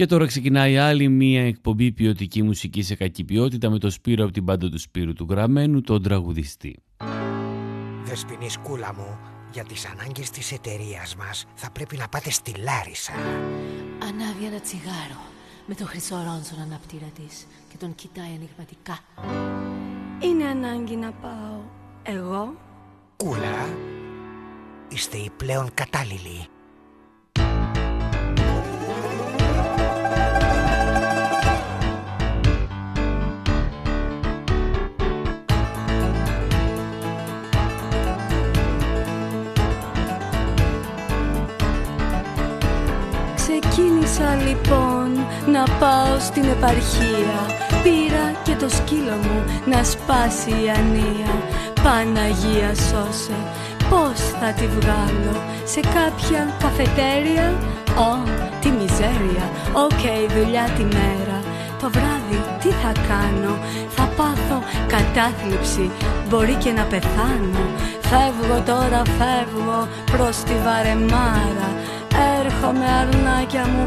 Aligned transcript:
Και 0.00 0.06
τώρα 0.06 0.26
ξεκινάει 0.26 0.78
άλλη 0.78 1.08
μία 1.08 1.46
εκπομπή 1.46 1.92
ποιοτική 1.92 2.42
μουσικής 2.42 2.86
σε 2.86 2.94
κακή 2.94 3.24
ποιότητα 3.24 3.70
με 3.70 3.78
το 3.78 3.90
Σπύρο 3.90 4.24
από 4.24 4.32
την 4.32 4.44
πάντα 4.44 4.68
του 4.68 4.78
Σπύρου 4.78 5.12
του 5.12 5.26
Γραμμένου, 5.30 5.80
τον 5.80 6.02
τραγουδιστή. 6.02 6.82
Δεσποινή 8.04 8.50
σκούλα 8.50 8.94
μου, 8.94 9.18
για 9.52 9.64
τις 9.64 9.86
ανάγκες 9.86 10.30
της 10.30 10.52
εταιρείας 10.52 11.16
μας 11.16 11.46
θα 11.54 11.70
πρέπει 11.70 11.96
να 11.96 12.08
πάτε 12.08 12.30
στη 12.30 12.52
Λάρισα. 12.62 13.12
Ανάβει 14.08 14.44
ένα 14.44 14.60
τσιγάρο 14.60 15.22
με 15.66 15.74
το 15.74 15.84
χρυσό 15.84 16.14
ρόνζο 16.14 16.54
αναπτήρα 16.62 17.10
της 17.14 17.46
και 17.68 17.76
τον 17.78 17.94
κοιτάει 17.94 18.30
ανοιγματικά. 18.36 18.98
Είναι 20.22 20.44
ανάγκη 20.44 20.96
να 20.96 21.12
πάω 21.12 21.60
εγώ. 22.02 22.54
Κούλα, 23.16 23.68
είστε 24.88 25.16
οι 25.16 25.30
πλέον 25.36 25.70
κατάλληλοι. 25.74 26.48
Ξεκίνησα 44.20 44.48
λοιπόν 44.48 45.08
να 45.52 45.62
πάω 45.78 46.18
στην 46.18 46.44
επαρχία. 46.44 47.38
Πήρα 47.82 48.26
και 48.42 48.54
το 48.54 48.68
σκύλο 48.68 49.16
μου 49.22 49.38
να 49.64 49.84
σπάσει 49.84 50.50
η 50.50 50.70
ανία. 50.78 51.32
Παναγία 51.82 52.72
σώσε, 52.88 53.38
πώς 53.90 54.18
θα 54.40 54.52
τη 54.58 54.66
βγάλω; 54.66 55.36
Σε 55.64 55.80
κάποια 55.80 56.42
καφετέρια, 56.62 57.46
ω, 58.08 58.12
τη 58.60 58.68
μιζέρια. 58.68 59.46
Ok, 59.72 59.90
okay, 59.90 60.22
δουλειά 60.36 60.66
τη 60.76 60.82
μέρα. 60.82 61.38
Το 61.80 61.90
βράδυ 61.90 62.40
τι 62.60 62.68
θα 62.68 62.92
κάνω; 63.08 63.54
Θα 63.96 64.04
πάθω 64.16 64.58
κατάθλιψη. 64.92 65.90
Μπορεί 66.28 66.54
και 66.54 66.70
να 66.70 66.82
πεθάνω. 66.82 67.64
Φεύγω 68.10 68.60
τώρα 68.66 69.02
φεύγω 69.18 69.88
προς 70.12 70.36
τη 70.36 70.54
βαρεμάρα. 70.64 71.70
Έρχομαι 72.40 72.86
αρνάκια 73.00 73.66
μου 73.66 73.86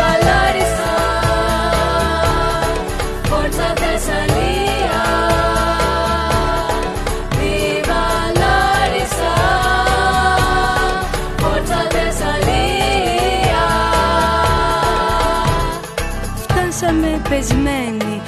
Βαλάριισά 0.00 0.94
φόρθατε 3.28 3.90
αλλή, 4.20 4.60
βαλάρισα 7.88 9.34
πόρτασα 11.36 12.36
πεσμένοι 17.28 18.22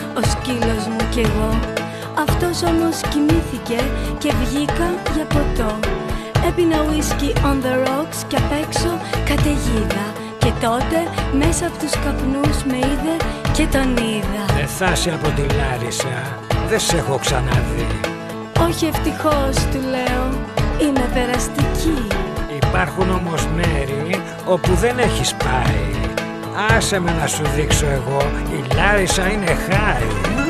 μου 0.89 1.09
και 1.11 1.21
εγώ 1.21 1.78
αυτός 2.25 2.63
όμως 2.63 2.97
κοιμήθηκε 3.11 3.81
και 4.19 4.33
βγήκα 4.43 4.89
για 5.15 5.25
ποτό. 5.25 5.79
Έπινα 6.49 6.77
whisky 6.89 7.31
on 7.49 7.57
the 7.65 7.75
rocks 7.87 8.19
και 8.29 8.37
απ' 8.37 8.55
έξω 8.65 8.91
καταιγίδα. 9.29 10.07
Και 10.39 10.53
τότε 10.61 10.99
μέσα 11.39 11.67
από 11.67 11.79
τους 11.79 11.91
καπνούς 12.05 12.59
με 12.71 12.77
είδε 12.77 13.15
και 13.53 13.67
τον 13.67 13.97
είδα. 13.97 14.43
Δεν 14.57 14.67
θα 14.67 14.93
είσαι 14.93 15.11
από 15.11 15.29
τη 15.29 15.43
Λάρισα, 15.59 16.17
δεν 16.69 16.81
σε 16.81 16.97
έχω 16.97 17.19
ξαναδεί. 17.19 17.91
Όχι 18.67 18.87
ευτυχώς 18.87 19.55
του 19.71 19.81
λέω, 19.95 20.25
είμαι 20.81 21.07
περαστική. 21.15 22.07
Υπάρχουν 22.63 23.11
όμως 23.11 23.47
μέρη 23.57 24.21
όπου 24.47 24.75
δεν 24.75 24.99
έχεις 24.99 25.35
πάει. 25.35 26.11
Άσε 26.77 26.99
με 26.99 27.13
να 27.21 27.27
σου 27.27 27.43
δείξω 27.57 27.87
εγώ, 27.87 28.23
η 28.57 28.75
Λάρισα 28.75 29.31
είναι 29.31 29.47
χάρη 29.47 30.48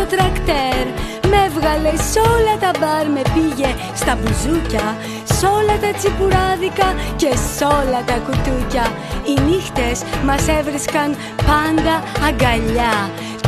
πάνω 0.00 0.08
στο 0.08 0.16
τρακτέρ. 0.16 0.86
Με 1.30 1.36
έβγαλε 1.46 1.96
σ' 1.96 2.16
όλα 2.16 2.54
τα 2.60 2.70
μπαρ, 2.78 3.06
με 3.08 3.22
πήγε 3.34 3.74
στα 3.94 4.18
μπουζούκια. 4.18 4.96
Σ' 5.24 5.42
όλα 5.42 5.76
τα 5.82 5.90
τσιπουράδικα 5.98 6.88
και 7.16 7.30
σ' 7.54 7.62
όλα 7.62 8.00
τα 8.06 8.16
κουτούκια. 8.26 8.86
Οι 9.28 9.40
νύχτες 9.48 10.02
μας 10.24 10.48
έβρισκαν 10.58 11.16
πάντα 11.48 11.94
αγκαλιά. 12.28 12.96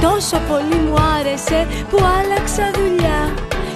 Τόσο 0.01 0.37
πολύ 0.49 0.79
μου 0.85 0.97
άρεσε 1.19 1.67
που 1.91 1.99
άλλαξα 2.19 2.71
δουλειά. 2.79 3.21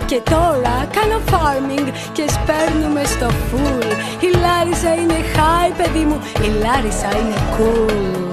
Και 0.06 0.20
τώρα 0.30 0.76
κάνω 0.96 1.18
farming 1.30 1.88
και 2.12 2.24
σπέρνουμε 2.34 3.04
στο 3.04 3.28
full. 3.48 3.90
Η 4.26 4.28
Λάρισα 4.42 4.94
είναι 4.94 5.18
high 5.36 5.72
παιδί 5.76 6.04
μου, 6.04 6.18
η 6.46 6.48
Λάρισα 6.62 7.08
είναι 7.18 7.36
cool 7.54 8.25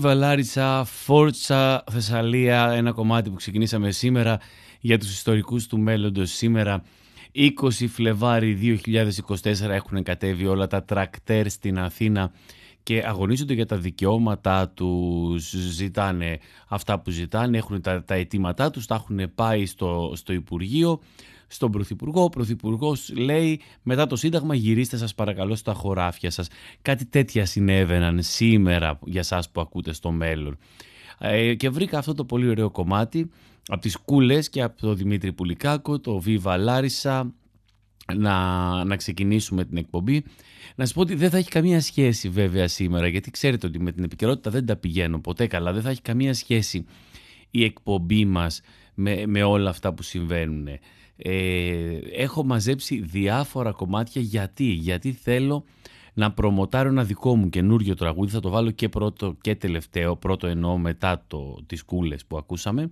Viva 0.00 0.14
Larissa, 0.14 0.82
Forza 1.06 1.78
Θεσσαλία, 1.90 2.70
ένα 2.70 2.92
κομμάτι 2.92 3.30
που 3.30 3.36
ξεκινήσαμε 3.36 3.90
σήμερα 3.90 4.38
για 4.80 4.98
τους 4.98 5.10
ιστορικούς 5.12 5.66
του 5.66 5.78
μέλλοντος. 5.78 6.30
Σήμερα 6.30 6.82
20 7.34 7.70
Φλεβάρι 7.88 8.80
2024 9.24 9.68
έχουν 9.68 10.02
κατέβει 10.02 10.46
όλα 10.46 10.66
τα 10.66 10.84
τρακτέρ 10.84 11.50
στην 11.50 11.78
Αθήνα 11.78 12.32
και 12.82 13.02
αγωνίζονται 13.06 13.54
για 13.54 13.66
τα 13.66 13.76
δικαιώματά 13.76 14.68
τους, 14.68 15.50
ζητάνε 15.50 16.38
αυτά 16.68 17.00
που 17.00 17.10
ζητάνε, 17.10 17.58
έχουν 17.58 17.80
τα, 17.80 18.04
τα 18.04 18.14
αιτήματά 18.14 18.70
τους, 18.70 18.86
τα 18.86 18.94
έχουν 18.94 19.34
πάει 19.34 19.66
στο, 19.66 20.12
στο 20.14 20.32
Υπουργείο 20.32 21.00
στον 21.46 21.70
Πρωθυπουργό. 21.70 22.22
Ο 22.22 22.28
Πρωθυπουργός 22.28 23.12
λέει 23.16 23.60
μετά 23.82 24.06
το 24.06 24.16
Σύνταγμα 24.16 24.54
γυρίστε 24.54 24.96
σας 24.96 25.14
παρακαλώ 25.14 25.54
στα 25.54 25.72
χωράφια 25.72 26.30
σας. 26.30 26.48
Κάτι 26.82 27.04
τέτοια 27.06 27.46
συνέβαιναν 27.46 28.22
σήμερα 28.22 28.98
για 29.04 29.22
σας 29.22 29.50
που 29.50 29.60
ακούτε 29.60 29.92
στο 29.92 30.10
μέλλον. 30.10 30.58
Ε, 31.18 31.54
και 31.54 31.70
βρήκα 31.70 31.98
αυτό 31.98 32.14
το 32.14 32.24
πολύ 32.24 32.48
ωραίο 32.48 32.70
κομμάτι 32.70 33.30
από 33.68 33.80
τις 33.80 33.96
Κούλες 33.96 34.48
και 34.48 34.62
από 34.62 34.80
τον 34.80 34.96
Δημήτρη 34.96 35.32
Πουλικάκο, 35.32 36.00
το 36.00 36.22
Viva 36.26 36.58
Larissa, 36.66 37.22
να, 38.14 38.84
να 38.84 38.96
ξεκινήσουμε 38.96 39.64
την 39.64 39.76
εκπομπή. 39.76 40.24
Να 40.74 40.84
σας 40.84 40.94
πω 40.94 41.00
ότι 41.00 41.14
δεν 41.14 41.30
θα 41.30 41.36
έχει 41.36 41.48
καμία 41.48 41.80
σχέση 41.80 42.28
βέβαια 42.28 42.68
σήμερα, 42.68 43.06
γιατί 43.06 43.30
ξέρετε 43.30 43.66
ότι 43.66 43.80
με 43.80 43.92
την 43.92 44.04
επικαιρότητα 44.04 44.50
δεν 44.50 44.66
τα 44.66 44.76
πηγαίνω 44.76 45.20
ποτέ 45.20 45.46
καλά, 45.46 45.72
δεν 45.72 45.82
θα 45.82 45.90
έχει 45.90 46.02
καμία 46.02 46.34
σχέση 46.34 46.84
η 47.50 47.64
εκπομπή 47.64 48.24
μας 48.24 48.60
με, 48.94 49.26
με 49.26 49.42
όλα 49.42 49.70
αυτά 49.70 49.94
που 49.94 50.02
συμβαίνουν. 50.02 50.68
Ε, 51.16 51.98
έχω 52.12 52.44
μαζέψει 52.44 53.00
διάφορα 53.00 53.72
κομμάτια 53.72 54.22
γιατί, 54.22 54.64
γιατί 54.64 55.12
θέλω 55.12 55.64
να 56.14 56.32
προμοτάρω 56.32 56.88
ένα 56.88 57.04
δικό 57.04 57.36
μου 57.36 57.48
καινούριο 57.48 57.94
τραγούδι. 57.94 58.30
Θα 58.30 58.40
το 58.40 58.50
βάλω 58.50 58.70
και 58.70 58.88
πρώτο 58.88 59.36
και 59.40 59.54
τελευταίο. 59.54 60.16
Πρώτο 60.16 60.46
εννοώ 60.46 60.78
μετά 60.78 61.24
το, 61.26 61.58
τις 61.66 61.82
κούλες 61.82 62.24
που 62.24 62.36
ακούσαμε. 62.36 62.90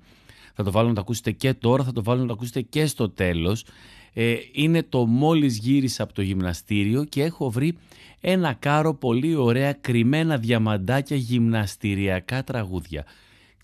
Θα 0.55 0.65
το 0.65 0.71
βάλω 0.71 0.89
να 0.89 0.95
το 0.95 1.01
ακούσετε 1.01 1.31
και 1.31 1.55
τώρα, 1.55 1.85
θα 1.85 1.93
το 1.93 2.03
βάλω 2.03 2.21
να 2.21 2.27
το 2.27 2.33
ακούσετε 2.33 2.61
και 2.61 2.87
στο 2.87 3.11
τέλος. 3.11 3.65
Ε, 4.13 4.35
είναι 4.53 4.83
το 4.83 5.07
μόλις 5.07 5.59
γύρισα 5.59 6.03
από 6.03 6.13
το 6.13 6.23
γυμναστήριο 6.23 7.05
και 7.05 7.23
έχω 7.23 7.51
βρει 7.51 7.77
ένα 8.21 8.53
κάρο 8.53 8.95
πολύ 8.95 9.35
ωραία 9.35 9.73
κρυμμένα 9.73 10.39
διαμαντάκια 10.39 11.17
γυμναστηριακά 11.17 12.45
τραγούδια. 12.45 13.05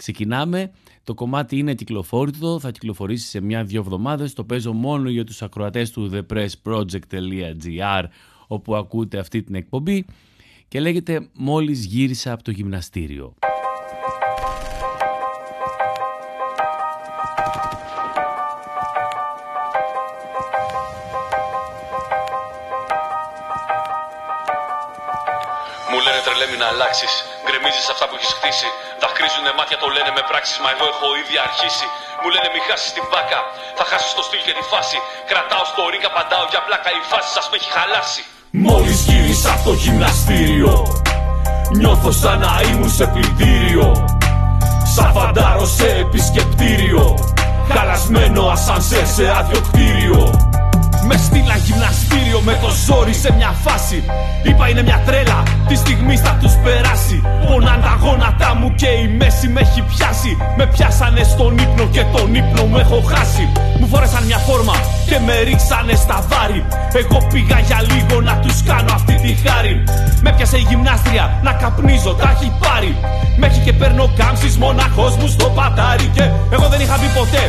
Ξεκινάμε, 0.00 0.70
το 1.04 1.14
κομμάτι 1.14 1.58
είναι 1.58 1.74
κυκλοφόρητο, 1.74 2.60
θα 2.60 2.70
κυκλοφορήσει 2.70 3.28
σε 3.28 3.40
μια-δυο 3.40 3.80
εβδομάδες, 3.80 4.32
το 4.32 4.44
παίζω 4.44 4.72
μόνο 4.72 5.08
για 5.08 5.24
τους 5.24 5.42
ακροατές 5.42 5.90
του 5.90 6.10
thepressproject.gr 6.12 8.04
όπου 8.46 8.76
ακούτε 8.76 9.18
αυτή 9.18 9.42
την 9.42 9.54
εκπομπή 9.54 10.04
και 10.68 10.80
λέγεται 10.80 11.28
«Μόλις 11.32 11.84
γύρισα 11.84 12.32
από 12.32 12.42
το 12.42 12.50
γυμναστήριο». 12.50 13.34
τρελέμει 26.40 26.56
να 26.64 26.66
αλλάξεις. 26.66 27.12
Γκρεμίζεις 27.44 27.88
αυτά 27.92 28.04
που 28.08 28.14
έχεις 28.18 28.32
χτίσει. 28.38 28.68
Δακρύζουν 29.20 29.48
μάτια, 29.58 29.78
το 29.84 29.88
λένε 29.96 30.10
με 30.18 30.22
πράξεις. 30.30 30.58
Μα 30.64 30.68
εγώ 30.74 30.86
έχω 30.92 31.06
ήδη 31.20 31.36
αρχίσει. 31.46 31.86
Μου 32.20 32.28
λένε 32.34 32.48
μη 32.54 32.60
χάσεις 32.68 32.90
την 32.96 33.04
πάκα. 33.12 33.40
Θα 33.78 33.84
χάσει 33.90 34.08
το 34.18 34.22
στυλ 34.26 34.40
και 34.46 34.54
τη 34.58 34.64
φάση. 34.72 34.98
Κρατάω 35.30 35.64
στο 35.70 35.82
ρίκα, 35.92 36.10
παντάω 36.16 36.44
για 36.52 36.60
πλάκα. 36.66 36.90
Η 37.00 37.02
φάση 37.10 37.30
σας 37.36 37.46
με 37.50 37.56
έχει 37.58 37.70
χαλάσει. 37.76 38.22
Μόλις 38.66 38.98
γύρισα 39.08 39.50
από 39.54 39.62
το 39.68 39.72
γυμναστήριο. 39.82 40.74
Νιώθω 41.78 42.10
σαν 42.22 42.38
να 42.44 42.52
ήμουν 42.68 42.92
σε 42.98 43.04
πλυντήριο. 43.12 43.86
Σαν 44.94 45.08
φαντάρο 45.16 45.66
σε 45.78 45.88
επισκεπτήριο. 46.04 47.04
Χαλασμένο 47.74 48.42
ασανσέρ 48.54 49.06
σε 49.16 49.24
άδειο 49.38 49.60
κτίριο. 49.68 50.20
Με 51.08 51.16
στείλα 51.26 51.56
γυμναστήριο 51.66 52.38
με 52.48 52.54
το 52.62 52.70
ζόρι 52.86 53.14
σε 53.24 53.30
μια 53.38 53.52
φάση. 53.64 53.98
Είπα 54.48 54.64
είναι 54.70 54.82
μια 54.88 54.98
τρέλα, 55.06 55.38
τη 55.68 55.74
στιγμή 55.82 56.16
θα 56.24 56.32
τους 56.40 56.54
περάσει. 56.64 57.18
Πονάν 57.50 57.80
τα 57.86 57.94
γόνατά 58.02 58.54
μου 58.54 58.68
και 58.80 58.90
η 59.04 59.06
μέση 59.18 59.48
με 59.48 59.60
έχει 59.60 59.82
πιάσει. 59.90 60.32
Με 60.58 60.66
πιάσανε 60.66 61.22
στον 61.22 61.58
ύπνο 61.58 61.84
και 61.94 62.02
τον 62.14 62.34
ύπνο 62.34 62.62
μου 62.64 62.78
έχω 62.78 62.98
χάσει. 63.12 63.44
Μου 63.78 63.86
φόρεσαν 63.92 64.22
μια 64.24 64.38
φόρμα 64.46 64.76
και 65.08 65.18
με 65.26 65.34
ρίξανε 65.46 65.94
στα 66.04 66.18
βάρη. 66.30 66.60
Εγώ 67.00 67.18
πήγα 67.32 67.58
για 67.68 67.80
λίγο 67.90 68.20
να 68.20 68.34
τους 68.42 68.62
κάνω 68.62 68.92
αυτή 68.98 69.14
τη 69.24 69.32
χάρη. 69.44 69.74
Με 70.24 70.30
πιάσε 70.36 70.56
η 70.56 70.64
γυμνάστρια 70.68 71.24
να 71.42 71.52
καπνίζω, 71.52 72.12
τα 72.20 72.28
έχει 72.34 72.52
πάρει. 72.64 72.96
Με 73.38 73.46
έχει 73.46 73.60
και 73.66 73.72
παίρνω 73.72 74.04
κάμψεις 74.16 74.56
μοναχός 74.56 75.16
μου 75.16 75.28
στο 75.28 75.46
πατάρι. 75.56 76.06
Και 76.16 76.24
εγώ 76.54 76.66
δεν 76.72 76.80
είχα 76.80 76.96
μπει 77.00 77.08
ποτέ, 77.18 77.44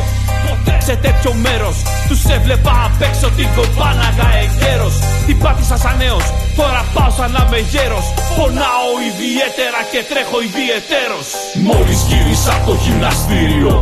ποτέ 0.47 0.75
σε 0.87 0.95
τέτοιο 1.05 1.31
μέρος. 1.45 1.75
Τους 2.07 2.21
έβλεπα 2.35 2.73
απ' 2.87 3.01
έξω 3.07 3.27
την 3.37 3.47
κομπάναγα 3.55 4.27
εγκαίρος. 4.43 4.95
Την 5.31 5.39
πάτησα 5.39 5.77
σαν 5.77 5.97
νέος, 5.97 6.25
τώρα 6.55 6.85
πάω 6.93 7.09
σαν 7.17 7.31
να 7.31 7.41
είμαι 7.47 7.59
γέρο. 7.71 7.99
Πονάω 8.37 8.91
ιδιαίτερα 9.09 9.79
και 9.91 10.01
τρέχω 10.09 10.37
ιδιαιτέρως. 10.47 11.27
Μόλις 11.67 11.99
γύρισα 12.09 12.51
από 12.57 12.65
το 12.69 12.73
γυμναστήριο. 12.83 13.73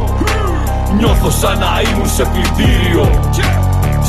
Νιώθω 0.98 1.30
σαν 1.42 1.58
να 1.64 1.72
ήμουν 1.90 2.10
σε 2.10 2.24
πλυντήριο 2.32 3.04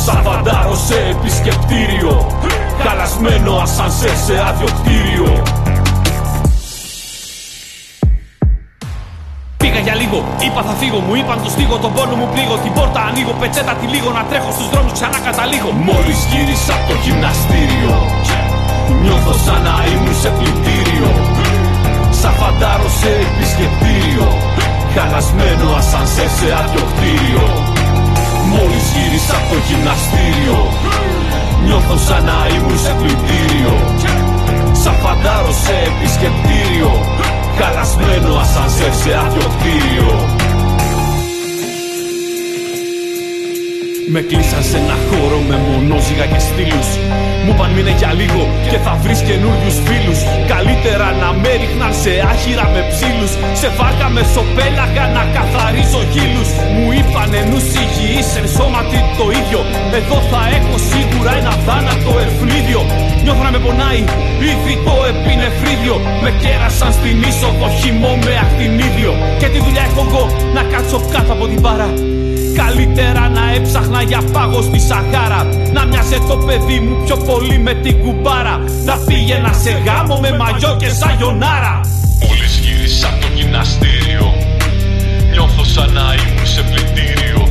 Σαν 0.05 0.23
φαντάρο 0.25 0.77
σε 0.87 0.99
επισκεπτήριο 1.15 2.41
Καλασμένο 2.85 3.53
ασανσέ 3.57 4.13
σε 4.27 4.35
άδειο 4.49 4.69
κτίριο 4.79 5.60
για 9.91 9.99
λίγο, 10.03 10.19
είπα 10.47 10.61
θα 10.69 10.75
φύγω. 10.81 10.99
Μου 11.07 11.15
είπαν 11.19 11.39
το 11.45 11.49
στίγω, 11.55 11.77
τον 11.85 11.91
πόνο 11.97 12.15
μου 12.21 12.29
πλήγω. 12.33 12.55
Την 12.65 12.73
πόρτα 12.77 13.01
ανοίγω, 13.09 13.33
πετσέτα 13.41 13.73
τη 13.81 13.87
λίγο. 13.95 14.09
Να 14.17 14.23
τρέχω 14.31 14.51
στους 14.57 14.69
δρόμους 14.73 14.93
ξανά 14.99 15.19
καταλήγω. 15.29 15.71
Μόλις 15.89 16.19
γύρισα 16.31 16.73
από 16.79 16.85
το 16.91 16.95
γυμναστήριο 17.05 17.95
Νιώθω 19.03 19.35
σαν 19.45 19.61
να 19.67 19.75
ήμουν 19.93 20.17
σε 20.23 20.31
πλυντήριο. 20.37 21.11
Σαν 22.21 22.35
φαντάρο 22.41 22.89
σε 23.01 23.11
επισκεπτήριο 23.27 24.27
Χαλασμένο 24.95 25.67
ασανσέρ 25.81 26.31
σε 26.39 26.49
άδειο 26.61 26.85
κτίριο 26.91 27.45
Μόλις 28.53 28.87
γύρισα 28.95 29.35
από 29.41 29.49
το 29.53 29.59
γυμναστήριο 29.67 30.59
Νιώθω 31.65 31.97
σαν 32.07 32.23
να 32.29 32.39
ήμουν 32.55 32.79
σε 32.85 32.93
πλυντήριο. 33.01 33.75
Σαν 34.83 34.97
φαντάρο 35.03 35.53
σε 35.65 35.75
επισκεπτήριο 35.91 36.91
Χαλασμένο 37.63 38.35
ασανσέρ 38.35 38.93
σε 38.93 39.15
άδειο 39.27 39.49
κτίριο 39.59 40.40
Με 44.15 44.21
κλείσαν 44.29 44.63
σε 44.71 44.77
ένα 44.83 44.97
χώρο 45.09 45.39
με 45.49 45.57
μονόζυγα 45.67 46.27
και 46.33 46.41
στήλους. 46.49 46.89
Μου 47.45 47.53
είπαν 47.55 47.71
μείνε 47.75 47.93
για 48.01 48.11
λίγο 48.21 48.43
και 48.71 48.79
θα 48.85 48.93
βρεις 49.03 49.21
καινούριους 49.29 49.77
φίλους. 49.87 50.21
Καλύτερα 50.53 51.09
να 51.23 51.29
με 51.43 51.53
ρίχναν 51.61 51.93
σε 52.03 52.13
άχυρα 52.31 52.67
με 52.75 52.81
ψήλους. 52.91 53.33
Σε 53.61 53.69
βάρκα 53.79 54.09
με 54.15 54.23
σοπέλαγα 54.35 55.05
να 55.17 55.23
καθαρίζω 55.37 56.03
γύλους. 56.13 56.51
Μου 56.75 56.87
είπαν 56.97 57.33
νους 57.51 57.67
υγιείς 57.83 58.29
εν 58.41 58.47
σώματι 58.57 58.99
το 59.19 59.27
ίδιο. 59.41 59.61
Εδώ 59.99 60.19
θα 60.31 60.41
έχω 60.59 60.75
σίγουρα 60.91 61.33
ένα 61.41 61.55
θάνατο 61.67 62.13
ευνίδιο 62.27 62.81
Νιώθω 63.23 63.43
να 63.47 63.53
με 63.55 63.61
πονάει 63.65 64.01
ήδη 64.53 64.75
το 64.87 64.95
επινεφρίδιο. 65.11 65.97
Με 66.25 66.31
κέρασαν 66.43 66.93
στην 66.99 67.17
είσοδο 67.29 67.69
χυμό 67.79 68.13
με 68.25 68.33
ακτινίδιο 68.45 69.13
Και 69.41 69.49
τη 69.53 69.59
δουλειά 69.65 69.85
έχω 69.89 70.01
εγώ 70.09 70.25
να 70.57 70.63
κάτσω 70.73 70.99
κάτω 71.15 71.33
από 71.37 71.45
την 71.53 71.61
παρά 71.67 71.91
Καλύτερα 72.55 73.29
να 73.29 73.53
έψαχνα 73.55 74.03
για 74.03 74.23
πάγο 74.33 74.63
στη 74.63 74.81
Σαχάρα. 74.81 75.43
Να 75.73 75.85
μοιάζε 75.85 76.19
το 76.29 76.37
παιδί 76.37 76.81
μου 76.81 77.05
πιο 77.05 77.17
πολύ 77.17 77.59
με 77.59 77.75
την 77.75 77.99
κουμπάρα. 78.03 78.57
Να 78.85 78.97
πήγαινα 78.97 79.53
σε 79.53 79.71
γάμο 79.87 80.17
με 80.21 80.37
μαγιό 80.37 80.77
και 80.79 80.89
σαγιονάρα. 80.89 81.81
Μόλις 82.23 82.53
γύρισα 82.63 83.07
από 83.09 83.21
το 83.21 83.29
γυμναστήριο. 83.35 84.27
Νιώθω 85.33 85.65
σαν 85.65 85.93
να 85.93 86.07
ήμουν 86.21 86.47
σε 86.55 86.63
πλυντήριο. 86.71 87.43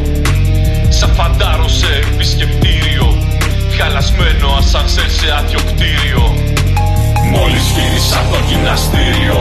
Σαν 0.90 1.10
φαντάρο 1.18 1.68
σε 1.68 1.90
επισκεπτήριο. 2.12 3.08
Χαλασμένο 3.78 4.48
ασανσέρ 4.60 5.10
σε 5.10 5.28
άδειο 5.40 5.60
κτίριο. 5.70 6.24
Μόλις 7.34 7.66
γύρισα 7.76 8.20
από 8.20 8.32
το 8.34 8.40
γυμναστήριο 8.50 9.40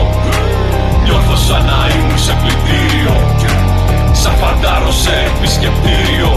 Νιώθω 1.03 1.35
σαν 1.35 1.65
να 1.65 1.79
ήμουν 1.95 2.19
σε 2.19 2.33
πλυντήριο 2.41 3.13
Σαν 4.21 4.35
φαντάρο 4.35 4.91
σε 4.91 5.11
επισκεπτήριο 5.11 6.29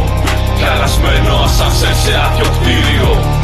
Καλασμένο 0.60 1.34
ασανσέρ 1.34 1.94
σε 1.94 2.16
άδειο 2.20 2.44
κτίριο 2.44 3.40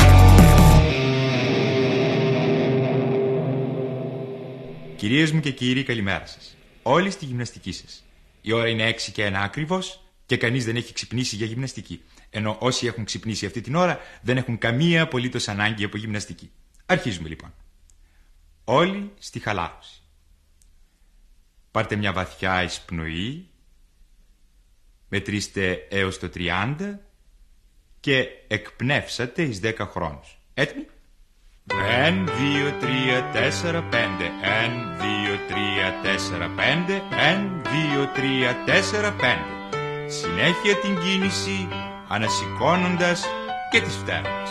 Κυρίες 4.96 5.32
μου 5.32 5.40
και 5.40 5.50
κύριοι 5.50 5.82
καλημέρα 5.82 6.26
σας 6.26 6.56
Όλοι 6.82 7.10
στη 7.10 7.24
γυμναστική 7.24 7.72
σας 7.72 8.04
Η 8.40 8.52
ώρα 8.52 8.68
είναι 8.68 8.90
6 8.90 8.94
και 9.12 9.28
1 9.28 9.32
ακριβώς 9.34 10.00
και 10.28 10.36
κανείς 10.36 10.64
δεν 10.64 10.76
έχει 10.76 10.92
ξυπνήσει 10.92 11.36
για 11.36 11.46
γυμναστική. 11.46 12.02
Ενώ 12.30 12.56
όσοι 12.60 12.86
έχουν 12.86 13.04
ξυπνήσει 13.04 13.46
αυτή 13.46 13.60
την 13.60 13.74
ώρα 13.74 14.00
δεν 14.22 14.36
έχουν 14.36 14.58
καμία 14.58 15.02
απολύτως 15.02 15.48
ανάγκη 15.48 15.84
από 15.84 15.96
γυμναστική. 15.96 16.50
Αρχίζουμε 16.86 17.28
λοιπόν. 17.28 17.54
Όλοι 18.64 19.12
στη 19.18 19.38
χαλάρωση. 19.38 20.02
Πάρτε 21.70 21.96
μια 21.96 22.12
βαθιά 22.12 22.62
εισπνοή 22.62 23.47
μετρήστε 25.08 25.86
έως 25.90 26.18
το 26.18 26.30
30 26.34 26.74
και 28.00 28.28
εκπνεύσατε 28.48 29.42
εις 29.42 29.60
10 29.62 29.72
χρόνους. 29.78 30.38
Έτοιμοι; 30.54 30.86
1, 31.66 32.28
2, 32.28 32.72
3, 32.80 33.22
4, 33.32 33.82
5 33.82 34.30
1, 34.42 34.96
2, 34.98 35.38
3, 35.48 35.92
4, 36.02 36.48
5 36.48 37.02
1, 37.10 37.62
2, 37.62 38.06
3, 38.14 38.54
4, 38.66 39.12
5 39.20 39.58
Συνέχεια 40.10 40.76
την 40.82 40.98
κίνηση 40.98 41.68
ανασηκώνοντας 42.08 43.24
και 43.70 43.80
τις 43.80 43.96
φτέρνες. 43.96 44.50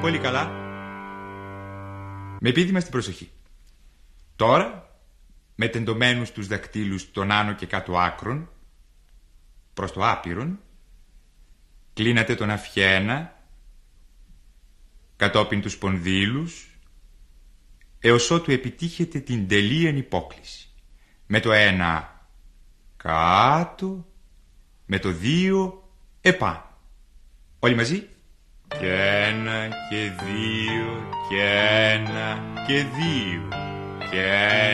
Πολύ 0.00 0.18
καλά 0.18 0.61
με 2.44 2.48
επίδημα 2.48 2.80
στην 2.80 2.92
προσοχή. 2.92 3.30
Τώρα, 4.36 4.96
με 5.54 5.68
τεντωμένους 5.68 6.30
τους 6.32 6.46
δακτύλους 6.46 7.10
των 7.10 7.30
άνω 7.30 7.54
και 7.54 7.66
κάτω 7.66 7.98
άκρων, 7.98 8.50
προς 9.74 9.92
το 9.92 10.08
άπειρον, 10.08 10.60
κλείνατε 11.92 12.34
τον 12.34 12.50
αφιένα, 12.50 13.42
κατόπιν 15.16 15.60
τους 15.60 15.78
πονδύλους, 15.78 16.78
έως 17.98 18.30
ότου 18.30 18.50
επιτύχετε 18.50 19.20
την 19.20 19.48
τελείαν 19.48 19.96
υπόκληση. 19.96 20.68
Με 21.26 21.40
το 21.40 21.52
ένα 21.52 22.26
κάτω, 22.96 24.06
Με 24.86 24.98
το 24.98 25.12
δύο 25.12 25.88
επάνω. 26.20 26.78
Όλοι 27.58 27.74
μαζί; 27.74 28.08
Και 28.82 28.92
ένα 29.28 29.68
και 29.88 29.96
δύο 29.96 31.08
και 31.28 31.42
ένα 31.92 32.42
και 32.66 32.74
δύο 32.74 33.48
και 34.10 34.22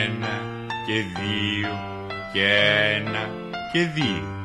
ένα 0.03 0.41
και 0.85 0.93
δύο 0.93 1.69
και 2.33 2.47
ένα 2.95 3.29
και 3.73 3.79
δύο. 3.79 4.43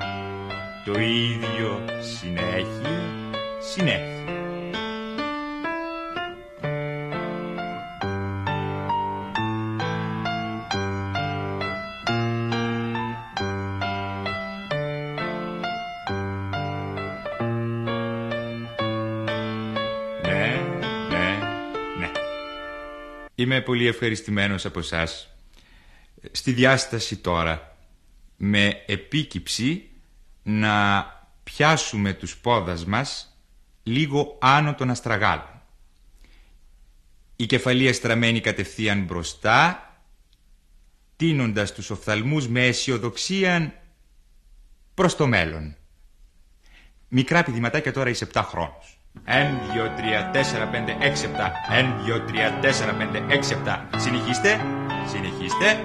Το 0.84 1.00
ίδιο 1.00 1.84
συνέχεια, 2.00 3.02
συνέχεια. 3.72 4.13
Πολύ 23.64 23.86
ευχαριστημένος 23.86 24.64
από 24.64 24.78
εσάς. 24.78 25.36
Στη 26.32 26.52
διάσταση 26.52 27.16
τώρα, 27.16 27.76
με 28.36 28.82
επίκυψη 28.86 29.88
να 30.42 31.06
πιάσουμε 31.44 32.12
τους 32.12 32.36
πόδας 32.36 32.84
μας 32.84 33.38
λίγο 33.82 34.38
άνω 34.40 34.74
των 34.74 34.90
αστραγάλων. 34.90 35.62
Η 37.36 37.46
κεφαλή 37.46 37.92
στραμμένη 37.92 38.40
κατευθείαν 38.40 39.04
μπροστά, 39.04 39.88
τίνοντας 41.16 41.72
τους 41.72 41.90
οφθαλμούς 41.90 42.48
με 42.48 42.66
αισιοδοξία 42.66 43.82
προς 44.94 45.16
το 45.16 45.26
μέλλον. 45.26 45.76
Μικρά 47.08 47.42
πηδηματάκια 47.42 47.92
τώρα 47.92 48.10
εις 48.10 48.22
7 48.22 48.42
χρόνους. 48.42 48.93
1, 49.26 49.60
2, 49.74 49.88
3, 49.96 50.32
4, 50.32 50.66
5, 50.72 50.96
6, 51.00 51.16
7. 51.16 51.52
1, 51.70 52.04
2, 52.06 52.20
3, 52.26 52.50
4, 52.60 52.92
5, 52.94 53.22
6, 53.30 53.46
7. 53.46 53.88
Συνεχίστε. 53.96 54.60
Συνεχίστε. 55.06 55.78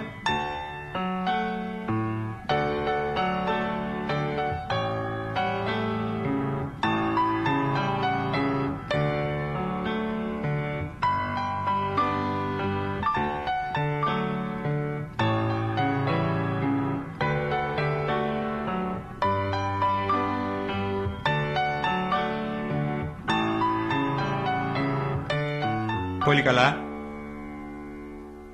Καλά. 26.49 26.77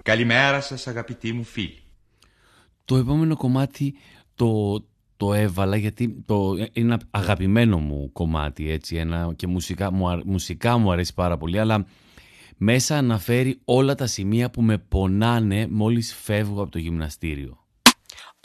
Καλημέρα 0.03 0.61
σας 0.61 0.87
αγαπητοί 0.87 1.33
μου 1.33 1.43
φίλοι. 1.43 1.79
Το 2.85 2.95
επόμενο 2.95 3.35
κομμάτι 3.35 3.95
το, 4.35 4.79
το 5.17 5.33
έβαλα 5.33 5.75
γιατί 5.75 6.23
το, 6.25 6.53
είναι 6.57 6.69
ένα 6.93 6.99
αγαπημένο 7.11 7.79
μου 7.79 8.11
κομμάτι 8.11 8.69
έτσι, 8.69 8.95
ένα, 8.95 9.33
και 9.35 9.47
μουσικά 9.47 9.91
μου, 9.91 10.09
αρ- 10.09 10.25
μουσικά 10.25 10.77
μου 10.77 10.91
αρέσει 10.91 11.13
πάρα 11.13 11.37
πολύ 11.37 11.59
αλλά 11.59 11.85
μέσα 12.57 12.97
αναφέρει 12.97 13.59
όλα 13.65 13.95
τα 13.95 14.07
σημεία 14.07 14.49
που 14.49 14.61
με 14.61 14.77
πονάνε 14.77 15.67
μόλις 15.67 16.15
φεύγω 16.15 16.61
από 16.61 16.71
το 16.71 16.79
γυμναστήριο. 16.79 17.64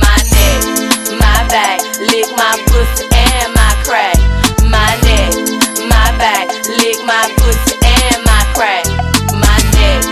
My 0.00 0.16
neck, 0.32 0.62
my 1.18 1.38
back, 1.48 1.80
lick 2.00 2.28
my 2.36 2.54
pussy 2.66 3.04
and 3.12 3.54
my 3.54 3.72
crack. 3.84 4.16
My 4.70 4.94
neck, 5.02 5.32
my 5.88 6.08
back, 6.18 6.48
lick 6.78 6.98
my 7.04 7.24
pussy 7.36 7.74
and 7.82 8.24
my 8.24 8.42
crack. 8.54 8.86
My 9.34 9.58
neck, 9.76 10.02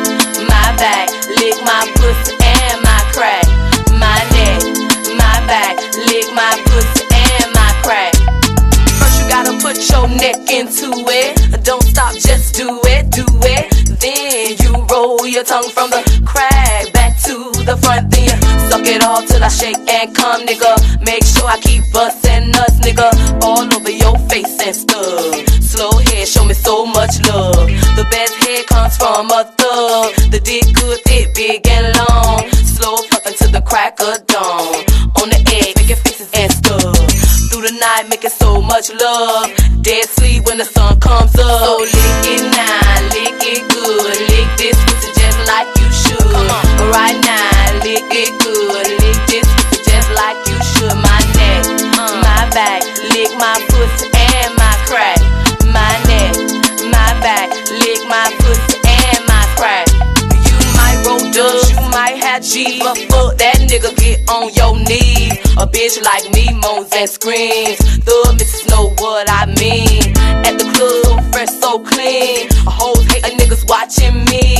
my 0.48 0.68
back, 0.76 1.08
lick 1.38 1.56
my 1.64 1.82
pussy 1.96 2.34
and 2.40 2.82
my 2.82 3.00
crack. 3.14 3.46
My 3.98 4.18
neck, 4.34 4.62
my 5.16 5.36
back, 5.46 5.76
lick 6.08 6.26
my 6.34 6.54
pussy 6.66 7.04
and 7.10 7.52
my 7.54 7.70
crack. 7.82 8.14
First 8.98 9.22
you 9.22 9.28
gotta 9.28 9.54
put 9.60 9.76
your 9.90 10.08
neck 10.08 10.50
into 10.50 10.90
it. 11.08 11.64
Don't 11.64 11.82
stop, 11.82 12.14
just 12.14 12.54
do 12.54 12.80
it, 12.84 13.10
do 13.10 13.24
it. 13.42 13.72
Then 14.00 14.56
you 14.62 14.86
roll 14.90 15.26
your 15.26 15.44
tongue 15.44 15.68
from 15.70 15.90
the 15.90 16.15
it 18.96 19.04
all 19.04 19.22
till 19.22 19.42
I 19.44 19.48
shake 19.48 19.76
and 19.76 20.14
come, 20.14 20.46
nigga. 20.46 20.72
Make 21.04 21.24
sure 21.24 21.46
I 21.46 21.58
keep 21.60 21.84
busting 21.92 22.50
nuts, 22.50 22.80
nigga, 22.80 23.08
all 23.42 23.64
over 23.76 23.90
your 23.90 24.16
face 24.30 24.56
and 24.64 24.74
stuff. 24.74 25.34
Slow 25.60 25.92
head, 26.08 26.26
show 26.26 26.44
me 26.44 26.54
so 26.54 26.86
much 26.86 27.20
love. 27.28 27.68
The 27.98 28.06
best 28.10 28.34
head 28.42 28.66
comes 28.66 28.96
from 28.96 29.30
a 29.30 29.44
thug. 29.58 30.14
The 30.32 30.40
dick 30.40 30.66
good, 30.74 30.98
thick, 31.04 31.34
big 31.34 31.66
and 31.68 31.86
long. 32.00 32.48
Slow 32.64 32.96
fucking 33.10 33.36
to 33.40 33.46
the 33.48 33.62
crack 33.62 34.00
of 34.00 34.26
dawn. 34.26 34.80
On 35.20 35.28
the 35.28 35.40
edge, 35.60 35.76
making 35.76 36.00
faces 36.04 36.30
and 36.32 36.50
stuff. 36.52 36.96
Through 37.50 37.64
the 37.68 37.76
night, 37.76 38.08
making 38.08 38.30
so 38.30 38.60
much 38.62 38.90
love. 38.92 39.52
Dead 39.82 40.04
sleep 40.08 40.46
when 40.46 40.58
the 40.58 40.64
sun 40.64 40.98
comes 41.00 41.34
up. 41.36 41.60
So 41.60 41.78
lick 41.84 42.24
it 42.32 42.44
now, 42.54 43.12
lick 43.12 43.40
it 43.44 43.60
good. 43.68 44.16
Lick 44.32 44.48
this 44.56 44.78
pussy 44.88 45.10
just 45.20 45.40
like 45.50 45.68
you 45.76 45.88
should. 45.92 46.28
Come 46.32 46.48
on. 46.48 46.64
Right 46.92 47.18
now, 47.20 47.25
lick 53.16 53.32
my 53.38 53.56
pussy 53.68 54.08
and 54.12 54.52
my 54.60 54.74
crack. 54.84 55.20
My 55.76 55.92
neck, 56.08 56.36
my 56.92 57.10
back, 57.24 57.48
lick 57.82 58.00
my 58.12 58.28
pussy 58.40 58.76
and 58.84 59.20
my 59.26 59.44
crack. 59.56 59.88
You 60.48 60.56
might 60.76 60.98
roll 61.06 61.24
dubs, 61.32 61.70
you 61.70 61.80
might 61.96 62.16
have 62.24 62.42
G, 62.42 62.78
but 62.80 62.98
fuck 63.08 63.38
that 63.38 63.56
nigga, 63.68 63.90
get 63.96 64.28
on 64.28 64.52
your 64.52 64.74
knees. 64.88 65.32
A 65.56 65.64
bitch 65.66 65.96
like 66.02 66.26
me 66.34 66.44
moans 66.60 66.92
and 66.92 67.08
screams. 67.08 67.78
The 68.04 68.36
missus 68.38 68.68
know 68.68 68.92
what 68.98 69.26
I 69.30 69.46
mean. 69.60 70.12
At 70.44 70.58
the 70.60 70.66
club, 70.74 71.32
fresh, 71.32 71.52
so 71.60 71.78
clean. 71.78 72.48
A 72.68 72.70
hoes 72.70 73.04
hate 73.10 73.24
a 73.24 73.32
niggas 73.38 73.64
watching 73.66 74.24
me. 74.26 74.55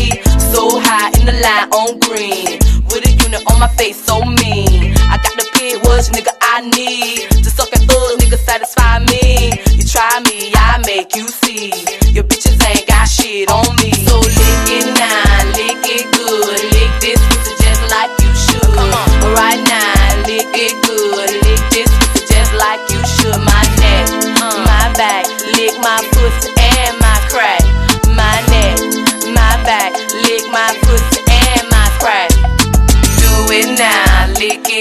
So 0.57 0.81
high 0.81 1.13
in 1.21 1.27
the 1.27 1.37
line 1.45 1.69
on 1.69 2.01
green. 2.01 2.57
With 2.89 3.05
a 3.05 3.13
unit 3.25 3.45
on 3.53 3.61
my 3.61 3.69
face, 3.77 4.03
so 4.03 4.25
mean. 4.25 4.97
I 5.13 5.21
got 5.21 5.37
the 5.37 5.45
pig 5.53 5.85
was 5.85 6.09
nigga 6.09 6.33
I 6.41 6.63
need. 6.63 7.29
To 7.45 7.51
suck 7.51 7.69
and 7.77 7.85
thug, 7.85 8.19
nigga 8.21 8.39
satisfy 8.39 9.01
me. 9.05 9.53
You 9.77 9.85
try 9.85 10.09
me, 10.25 10.53
I 10.57 10.81
make 10.87 11.15
you 11.15 11.29
see. 11.29 11.69
Your 12.11 12.25
bitches 12.25 12.57
ain't 12.65 12.87
got 12.89 13.05
shit 13.05 13.51
on 13.51 13.77
me. 13.77 13.86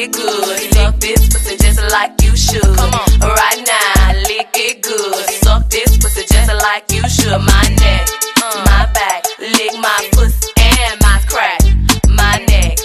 It 0.06 0.12
good. 0.12 0.74
Suck 0.74 1.00
this 1.00 1.30
pussy 1.30 1.58
just 1.58 1.82
like 1.92 2.14
you 2.22 2.36
should. 2.36 2.62
Come 2.62 2.94
on. 2.94 3.10
Right 3.22 3.62
now, 3.66 4.14
lick 4.30 4.50
it 4.54 4.82
good. 4.82 5.30
Suck 5.44 5.70
this 5.70 5.98
pussy 5.98 6.24
just 6.30 6.52
like 6.54 6.92
you 6.92 7.04
should. 7.10 7.40
My 7.42 7.66
neck, 7.82 8.08
uh. 8.42 8.64
my 8.66 8.86
back, 8.94 9.24
lick 9.40 9.74
my 9.82 10.00
pussy 10.14 10.52
and 10.58 11.00
my 11.02 11.18
crack. 11.28 11.62
My 12.10 12.38
neck, 12.50 12.78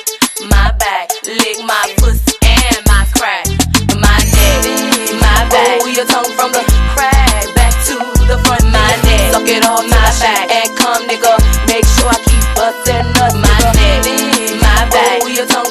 my 0.49 0.73
back, 0.79 1.11
lick 1.27 1.59
my 1.65 1.85
pussy 1.99 2.33
and 2.43 2.81
my 2.87 3.05
crack. 3.17 3.47
My 4.01 4.17
neck, 4.17 4.65
my 5.21 5.29
oh, 5.29 5.51
back. 5.53 5.81
Roll 5.81 5.93
your 5.93 6.07
tongue 6.07 6.33
from 6.37 6.53
the 6.53 6.65
crack 6.95 7.45
back 7.55 7.75
to 7.87 7.97
the 8.29 8.37
front. 8.45 8.65
My 8.73 8.93
neck, 9.05 9.33
suck 9.33 9.49
it 9.49 9.65
all 9.65 9.83
my 9.83 10.09
back 10.25 10.49
and 10.49 10.71
come, 10.79 11.03
nigga. 11.09 11.33
Make 11.69 11.85
sure 11.85 12.09
I 12.09 12.19
keep 12.25 12.45
busting 12.57 13.07
nuts. 13.13 13.37
My 13.37 13.57
neck, 13.77 14.05
my 14.63 14.73
oh, 14.73 14.91
back. 14.91 15.21
Roll 15.21 15.31
your 15.31 15.47
tongue 15.47 15.70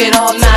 it 0.00 0.14
all 0.16 0.32
my 0.38 0.49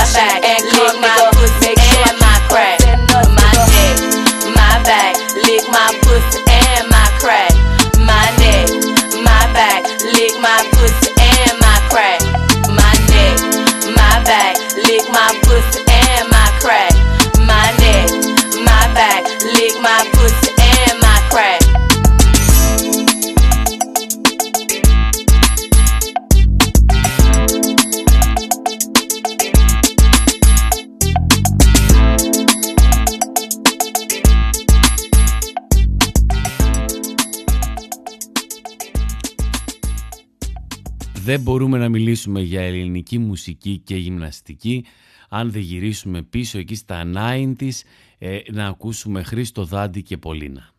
Δεν 41.34 41.42
μπορούμε 41.42 41.78
να 41.78 41.90
μιλήσουμε 41.90 42.42
για 42.42 42.62
ελληνική 42.62 43.18
μουσική 43.18 43.82
και 43.84 43.96
γυμναστική 43.96 44.86
αν 45.30 45.52
δεν 45.52 45.62
γυρίσουμε 45.62 46.22
πίσω 46.22 46.58
εκεί 46.58 46.76
στα 46.76 47.04
90's 47.16 47.82
ε, 48.18 48.40
να 48.52 48.68
ακούσουμε 48.68 49.24
Χρήστο 49.24 49.66
Δάντη 49.66 50.04
και 50.04 50.18
Πολίνα. 50.18 50.73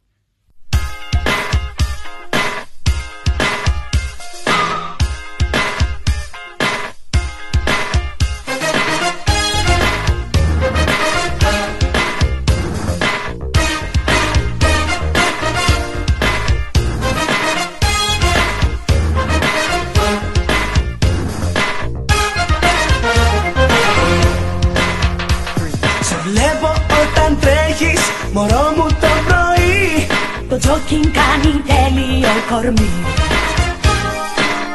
Κορμί 32.54 32.90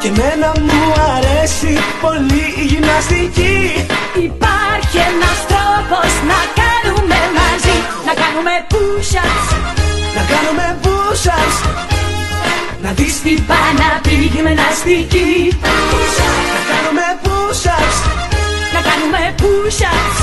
Και 0.01 0.07
εμένα 0.07 0.51
μου 0.67 0.83
αρέσει 1.15 1.74
πολύ 2.01 2.45
η 2.62 2.65
γυμναστική. 2.71 3.57
Υπάρχει 4.29 4.98
ένας 5.12 5.39
τρόπος 5.51 6.12
να 6.31 6.39
κάνουμε 6.59 7.19
μαζί. 7.38 7.77
Να 8.07 8.13
κάνουμε 8.21 8.53
push-ups. 8.74 9.48
Να 10.15 10.24
κάνουμε 10.31 10.65
push-ups. 10.83 11.57
Να 12.83 12.89
δεις 12.98 13.15
τι 13.24 13.33
πάει 13.50 13.74
να 13.81 13.89
πει 14.03 14.15
η 14.25 14.29
γυμναστική. 14.33 15.31
Να 16.57 16.63
κάνουμε 16.71 17.05
push-ups. 17.25 17.98
Να 18.74 18.79
κάνουμε 18.88 19.21
push-ups. 19.41 20.17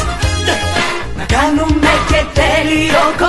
Να 1.18 1.24
κάνουμε 1.34 1.92
και 2.10 2.20
τέλειο 2.38 3.04
κορμί 3.18 3.25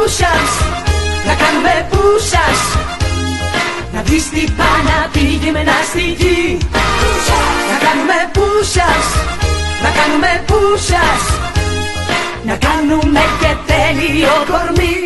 push-ups 0.00 0.54
Να 1.26 1.34
κάνουμε 1.42 1.74
push-ups 1.92 2.62
Να 3.94 4.00
δεις 4.02 4.28
τι 4.30 4.44
πάει 4.58 4.82
να 4.90 5.08
πει 5.12 5.20
η 5.20 5.38
γυμναστική 5.42 6.58
Να 7.70 7.76
κάνουμε 7.84 8.18
push-ups 8.36 9.10
Να 9.82 9.90
κάνουμε 9.98 10.30
push-ups 10.50 11.26
Να 12.48 12.54
κάνουμε 12.66 13.22
και 13.40 13.52
τέλειο 13.70 14.34
κορμί. 14.50 14.96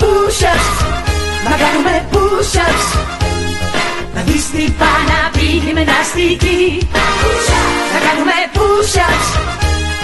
Push-ups 0.00 0.68
Να 1.48 1.56
κάνουμε 1.62 1.94
push-ups 2.12 2.86
Να 4.14 4.20
δεις 4.26 4.44
τι 4.50 4.64
πάει 4.80 5.02
να 5.10 5.20
πει 5.32 5.44
η 5.44 5.62
γυμναστική 5.64 6.88
Να 7.92 7.98
κάνουμε 8.06 8.36
push-ups 8.56 9.28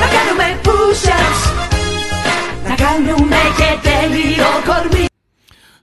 Να 0.01 0.07
κάνουμε 0.15 0.47
push-ups 0.67 1.41
Να 1.61 1.66
κάνουμε 2.77 3.37
και 3.57 3.89
τέλειο 3.89 4.45
κορμί 4.67 5.07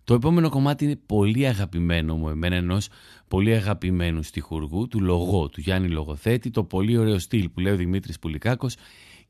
Το 0.03 0.13
επόμενο 0.13 0.49
κομμάτι 0.49 0.85
είναι 0.85 0.99
πολύ 1.05 1.47
αγαπημένο 1.47 2.15
μου 2.15 2.29
εμένα 2.29 2.55
ενός 2.55 2.87
πολύ 3.27 3.55
αγαπημένου 3.55 4.23
στιχουργού 4.23 4.87
του 4.87 5.01
λογό 5.01 5.49
του 5.49 5.61
Γιάννη 5.61 5.87
Λογοθέτη 5.89 6.49
το 6.49 6.63
πολύ 6.63 6.97
ωραίο 6.97 7.19
στυλ 7.19 7.49
που 7.49 7.59
λέει 7.59 7.73
ο 7.73 7.75
Δημήτρης 7.75 8.19
Πουλικάκος 8.19 8.75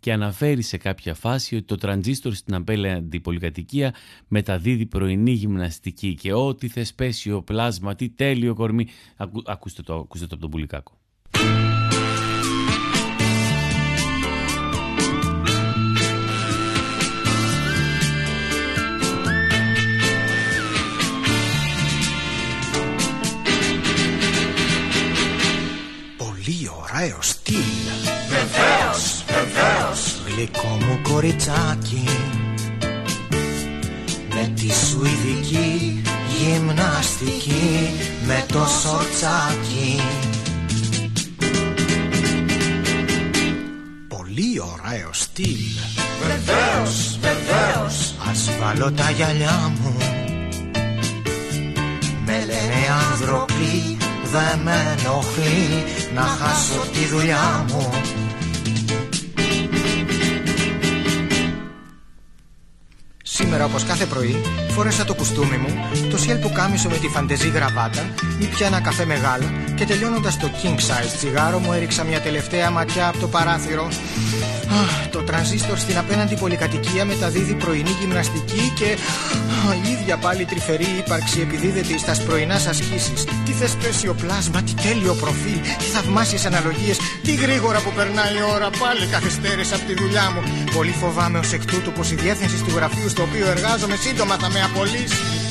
και 0.03 0.13
αναφέρει 0.13 0.61
σε 0.61 0.77
κάποια 0.77 1.13
φάση 1.13 1.55
ότι 1.55 1.65
το 1.65 1.75
τραντζίστορ 1.75 2.33
στην 2.33 2.55
απέλαντη 2.55 3.19
πολυκατοικία 3.19 3.93
μεταδίδει 4.27 4.85
πρωινή 4.85 5.31
γυμναστική 5.31 6.13
και 6.13 6.33
ό,τι 6.33 6.67
θεσπέσιο 6.67 7.41
πλάσμα, 7.41 7.95
τι 7.95 8.09
τέλειο 8.09 8.53
κορμί. 8.53 8.87
Ακού, 9.17 9.41
ακούστε, 9.45 9.81
το, 9.81 9.95
ακούστε 9.95 10.25
το 10.25 10.33
από 10.33 10.41
τον 10.41 10.49
Πουλικάκο. 10.49 10.97
Πολύ 27.03 27.11
ωραίο 27.11 27.21
στυλ 27.21 27.57
Βεβαίως, 28.29 29.23
βεβαίως. 29.27 30.21
Γλυκό 30.25 30.67
μου 30.67 30.99
κοριτσάκι 31.01 32.03
Με 34.29 34.53
τη 34.55 34.69
σουηδική 34.73 36.01
γυμναστική 36.37 37.89
Με 38.27 38.45
το 38.47 38.65
σορτσάκι. 38.81 40.01
Πολύ 44.07 44.61
ωραίο 44.61 45.09
στυλ 45.11 45.59
Βεβαίως, 46.21 47.17
βεβαίως. 47.21 48.15
Ας 48.29 48.49
βάλω 48.59 48.91
τα 48.91 49.09
γυαλιά 49.09 49.73
μου 49.81 49.97
Με 52.25 52.37
λένε 52.45 52.81
άνθρωποι 53.11 53.97
δεν 54.33 54.59
με 54.63 54.95
ενοχλεί 54.97 55.83
να 56.13 56.21
χάσω 56.21 56.79
τη 56.93 57.05
δουλειά 57.05 57.65
μου 57.67 57.89
Σήμερα 63.23 63.65
όπως 63.65 63.83
κάθε 63.83 64.05
πρωί 64.05 64.41
φόρεσα 64.69 65.05
το 65.05 65.13
κουστούμι 65.13 65.57
μου, 65.57 65.87
το 66.09 66.17
σιέλ 66.17 66.37
που 66.37 66.51
κάμισο 66.51 66.89
με 66.89 66.97
τη 66.97 67.07
φαντεζή 67.07 67.49
γραβάτα, 67.49 68.09
ήπια 68.39 68.67
ένα 68.67 68.81
καφέ 68.81 69.05
μεγάλο 69.05 69.45
και 69.75 69.85
τελειώνοντας 69.85 70.37
το 70.37 70.49
king 70.63 70.75
size 70.75 71.13
τσιγάρο 71.17 71.59
μου 71.59 71.73
έριξα 71.73 72.03
μια 72.03 72.19
τελευταία 72.21 72.71
ματιά 72.71 73.07
από 73.07 73.17
το 73.17 73.27
παράθυρο. 73.27 73.87
Το 75.11 75.19
τρανζίστορ 75.23 75.77
στην 75.77 75.97
απέναντι 75.97 76.35
πολυκατοικία 76.35 77.05
μεταδίδει 77.05 77.53
πρωινή 77.53 77.95
γυμναστική 77.99 78.73
και 78.79 78.97
η 79.85 79.91
ίδια 79.91 80.17
πάλι 80.17 80.45
τρυφερή 80.45 80.87
ύπαρξη 80.97 81.39
επιδίδεται 81.41 81.97
στα 81.97 82.15
πρωινά 82.25 82.55
ασκήσει. 82.55 83.13
Τι 83.45 83.51
θεσπέσιο 83.51 84.13
πλάσμα, 84.13 84.61
τι 84.61 84.73
τέλειο 84.73 85.13
προφίλ, 85.13 85.59
τι 85.61 85.83
θαυμάσιες 85.83 86.45
αναλογίες, 86.45 86.97
τι 87.23 87.33
γρήγορα 87.35 87.79
που 87.79 87.91
περνάει 87.95 88.33
η 88.33 88.43
ώρα. 88.53 88.69
Πάλι 88.79 89.05
καθυστέρησα 89.11 89.75
από 89.75 89.85
τη 89.85 89.93
δουλειά 89.93 90.31
μου. 90.31 90.41
Πολύ 90.75 90.91
φοβάμαι 90.91 91.39
ως 91.39 91.53
εκ 91.53 91.65
τούτου 91.65 91.91
πως 91.91 92.11
η 92.11 92.15
διεύθυνση 92.15 92.63
του 92.63 92.75
γραφείου 92.75 93.09
στο 93.09 93.21
οποίο 93.21 93.45
εργάζομαι 93.47 93.95
σύντομα 93.95 94.35
θα 94.37 94.49
με 94.49 94.61
απολύσει. 94.61 95.42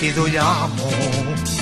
Τη 0.00 0.10
δουλειά 0.10 0.70
μου 0.76 1.59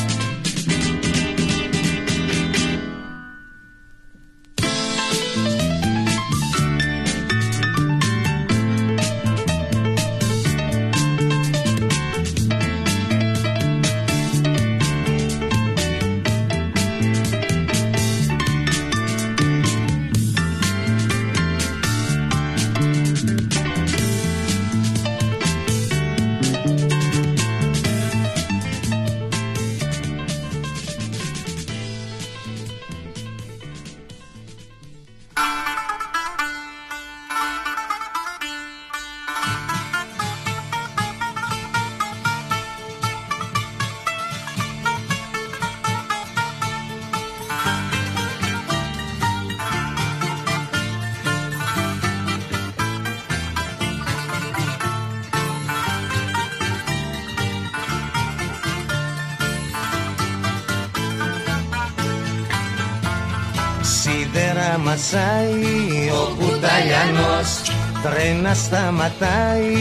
σταματάει 68.69 69.77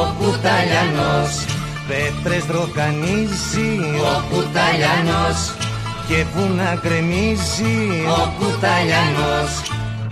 ο 0.00 0.02
Κουταλιανός. 0.18 1.32
Πέτρες 1.88 2.44
δροκανίζει 2.44 3.70
ο 4.10 4.14
Κουταλιανός. 4.30 5.38
Και 6.08 6.18
βουνά 6.32 6.72
γκρεμίζει 6.82 7.76
ο 8.18 8.22
Κουταλιανός. 8.38 9.50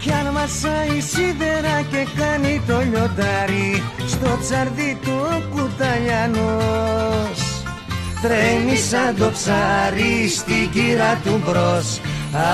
Κι 0.00 0.12
αν 0.20 0.26
μασάει 0.36 0.96
σίδερα 1.10 1.76
και 1.90 2.02
κάνει 2.20 2.62
το 2.66 2.76
λιοντάρι 2.90 3.82
Στο 4.06 4.30
τσαρδί 4.42 4.98
του 5.04 5.16
ο 5.34 5.36
Κουταλιανός. 5.54 7.38
Τρέμει 8.22 8.76
σαν 8.90 9.10
το 9.18 9.28
ψάρι 9.36 10.16
στην 10.38 10.64
κύρα 10.74 11.12
του 11.24 11.34
μπρος. 11.44 11.88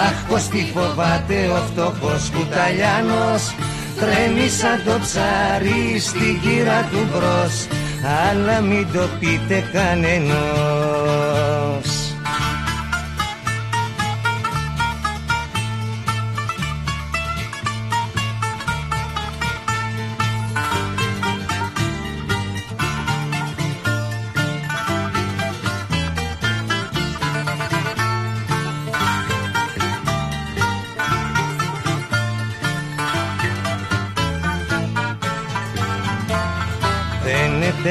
Αχ 0.05 0.17
πως 0.29 0.43
τι 0.49 0.63
φοβάται 0.75 1.39
ο 1.57 1.59
φτωχός 1.69 2.23
κουταλιάνος 2.35 3.43
Τρέμει 3.99 4.49
σαν 4.49 4.83
το 4.85 4.99
ψάρι 5.01 5.99
στην 5.99 6.41
κύρα 6.41 6.89
του 6.91 7.09
μπρος 7.11 7.67
Αλλά 8.29 8.61
μην 8.61 8.87
το 8.93 9.09
πείτε 9.21 9.65
κανενός 9.73 11.30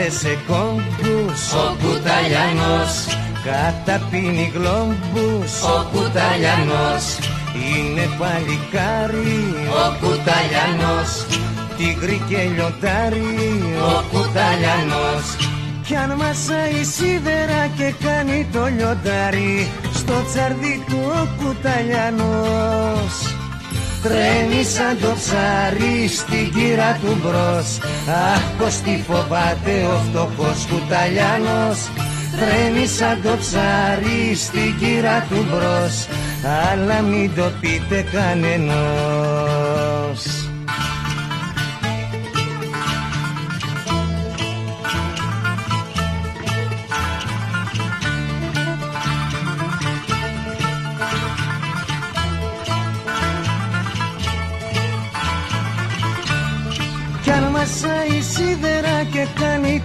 σε 0.10 0.38
κόμπους 0.48 1.54
Ο 1.54 1.76
Κουταλιανός. 1.82 2.92
Καταπίνει 3.46 4.52
γλόμπους 4.56 5.52
Ο 5.64 5.88
Κουταλιανός. 5.92 7.04
Είναι 7.70 8.06
παλικάρι 8.20 9.44
Ο 9.84 9.86
Κουταλιανός. 10.02 11.26
Τίγρη 11.78 12.22
και 12.30 12.38
λιοντάρι 12.56 13.64
Ο 13.78 14.04
Κουταλιανός. 14.12 15.26
Κι 15.86 15.96
αν 15.96 16.12
μασάει 16.12 16.84
σίδερα 16.84 17.68
και 17.78 17.94
κάνει 18.06 18.48
το 18.54 18.66
λιοντάρι 18.66 19.68
Στο 19.94 20.14
τσαρδί 20.28 20.84
του 20.88 20.98
ο 21.22 21.28
Κουταλιανός 21.44 23.29
Τρέμει 24.04 24.64
σαν 24.64 24.98
το 25.02 25.14
ψάρι 25.20 26.08
στην 26.08 26.54
κύρα 26.54 27.00
του 27.02 27.18
μπρος. 27.22 27.78
Αχ 28.34 28.44
πως 28.58 28.76
τη 28.76 29.04
φοβάται 29.08 29.76
ο 29.94 29.98
φτωχός 30.10 30.68
κουταλιάνος 30.70 31.90
Τρέμει 32.40 32.88
σαν 32.88 33.22
το 33.24 33.38
ψάρι 33.38 34.36
στην 34.36 34.78
κύρα 34.80 35.26
του 35.30 35.46
μπρος. 35.50 36.08
Αλλά 36.72 37.02
μην 37.02 37.36
το 37.36 37.52
πείτε 37.60 38.06
κανενός 38.12 39.59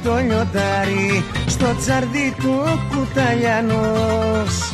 το 0.05 0.17
λιοντάρι 0.17 1.25
στο 1.47 1.77
τσαρδί 1.79 2.35
του 2.39 2.53
ο 2.65 2.95
κουταλιανός 2.95 4.73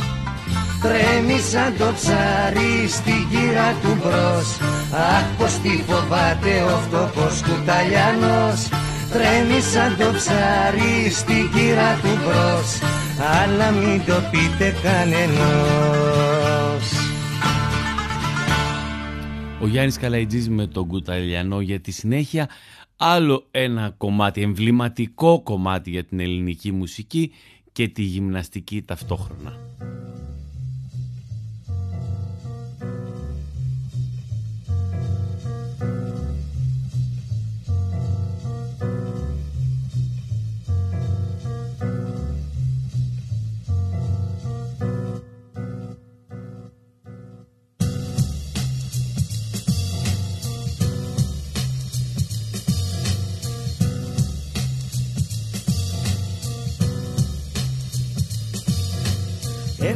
Τρέμει 0.83 1.39
σαν 1.39 1.77
το 1.79 1.93
ψάρι 1.95 2.89
στην 2.89 3.29
κύρα 3.31 3.69
του 3.83 3.97
μπρος. 4.01 4.49
Αχ 4.93 5.27
πως 5.39 5.53
τη 5.63 5.83
φοβάται 5.83 6.63
ο 6.63 6.77
φτωχός 6.79 7.43
κουταλιανός. 7.43 8.69
Τρέμει 9.13 9.61
σαν 9.61 9.97
το 9.97 10.13
ψάρι 10.17 11.11
στην 11.11 11.51
κύρα 11.55 11.91
του 12.03 12.19
μπρος. 12.23 12.71
Αλλά 13.43 13.71
μην 13.71 14.05
το 14.07 14.15
πείτε 14.31 14.75
κανενός. 14.83 16.41
Ο 19.61 19.67
Γιάννης 19.67 19.99
Καλαϊτζής 19.99 20.49
με 20.49 20.67
τον 20.67 20.87
Κουταλιανό 20.87 21.61
για 21.61 21.81
τη 21.81 21.91
συνέχεια 21.91 22.49
άλλο 23.03 23.47
ένα 23.51 23.95
κομμάτι, 23.97 24.43
εμβληματικό 24.43 25.43
κομμάτι 25.43 25.91
για 25.91 26.05
την 26.05 26.21
ελληνική 26.21 26.73
μουσική 26.73 27.33
και 27.73 27.89
τη 27.89 28.03
γυμναστική 28.03 28.83
ταυτόχρονα. 28.83 29.70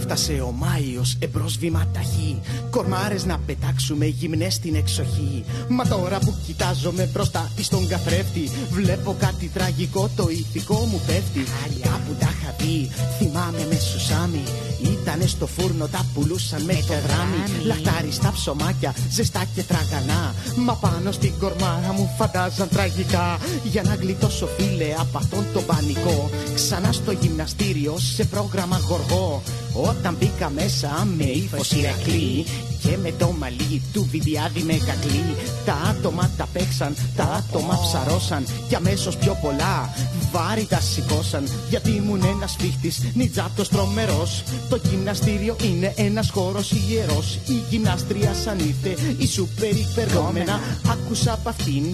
Έφτασε 0.07 0.33
ο 0.33 0.51
Μάιος 0.51 1.17
εμπρός 1.19 1.57
βήμα 1.57 1.87
ταχύ. 1.93 2.41
Κορμάρες 2.71 3.25
να 3.25 3.39
πετάξουμε 3.47 4.07
γυμνές 4.07 4.55
στην 4.55 4.75
εξοχή. 4.75 5.45
Μα 5.69 5.85
τώρα 5.85 6.19
που 6.19 6.35
κοιτάζομαι 6.47 7.09
μπροστά 7.13 7.51
της 7.57 7.67
στον 7.67 7.89
καθρέφτη 7.89 8.51
Βλέπω 8.71 9.17
κάτι 9.19 9.51
τραγικό 9.55 10.11
το 10.17 10.29
ηθικό 10.29 10.75
μου 10.75 11.01
πέφτει. 11.07 11.45
Κάπου 11.83 12.13
τα 12.21 12.31
είχα 12.33 12.55
δει 12.59 12.91
θυμάμαι 13.19 13.67
με 13.71 13.79
σουσάμι. 13.79 14.43
Ήτανε 14.83 15.27
στο 15.27 15.47
φούρνο 15.47 15.87
τα 15.87 16.07
πουλούσαν 16.15 16.63
με 16.63 16.73
το 16.73 16.95
δράμι. 17.07 17.65
Λαχτάρι 17.65 18.11
στα 18.11 18.33
ψωμάκια 18.33 18.95
ζεστά 19.11 19.45
και 19.55 19.63
τραγανά. 19.63 20.35
Μα 20.57 20.75
πάνω 20.75 21.13
στην 21.13 21.33
κορμάρα 21.39 21.93
μου 21.93 22.15
φαντάζαν 22.19 22.69
τραγικά. 22.69 23.39
Για 23.65 23.83
να 23.83 23.95
γλιτώσω 23.95 24.47
φίλε 24.47 24.95
από 24.99 25.19
αυτόν 25.19 25.45
τον 25.53 25.65
πανικό. 25.65 26.31
Ξανά 26.55 26.93
στο 26.93 27.13
γυμναστήριο 27.13 27.95
σε 27.99 28.25
πρόγραμμα 28.25 28.79
γοργό 28.89 29.43
όταν 29.75 30.17
μπήκα 30.19 30.51
μέσα 30.51 31.07
με 31.17 31.25
ύφος 31.25 31.73
Ηρακλή 31.73 32.45
και 32.85 32.97
με 33.03 33.13
το 33.19 33.35
μαλλί 33.39 33.83
του 33.93 34.09
βιντιάδι 34.11 34.63
με 34.63 34.73
κακλή. 34.73 35.37
Τα 35.65 35.75
άτομα 35.91 36.31
τα 36.37 36.49
παίξαν, 36.53 36.97
τα 37.17 37.25
άτομα 37.25 37.79
ψαρώσαν. 37.83 38.45
Και 38.69 38.77
αμέσως 38.77 39.17
πιο 39.17 39.39
πολλά 39.43 39.95
βάρη 40.33 40.67
τα 40.69 40.81
σηκώσαν. 40.81 41.45
Γιατί 41.69 41.91
ήμουν 41.91 42.23
ένας 42.25 42.57
φίχτης, 42.61 43.01
νιτζάτος 43.15 43.69
τρομερός. 43.69 44.43
Το 44.69 44.81
γυμναστήριο 44.91 45.57
είναι 45.63 45.93
ένας 45.97 46.31
χώρος 46.31 46.73
ιερός. 46.73 47.39
Η 47.47 47.63
γυμνάστρια 47.71 48.35
σαν 48.45 48.59
ήρθε, 48.59 49.15
η 49.19 49.27
σου 49.27 49.49
περιφερόμενα 49.61 50.61
Άκουσα 50.93 51.33
από 51.33 51.49
αυτήν 51.49 51.85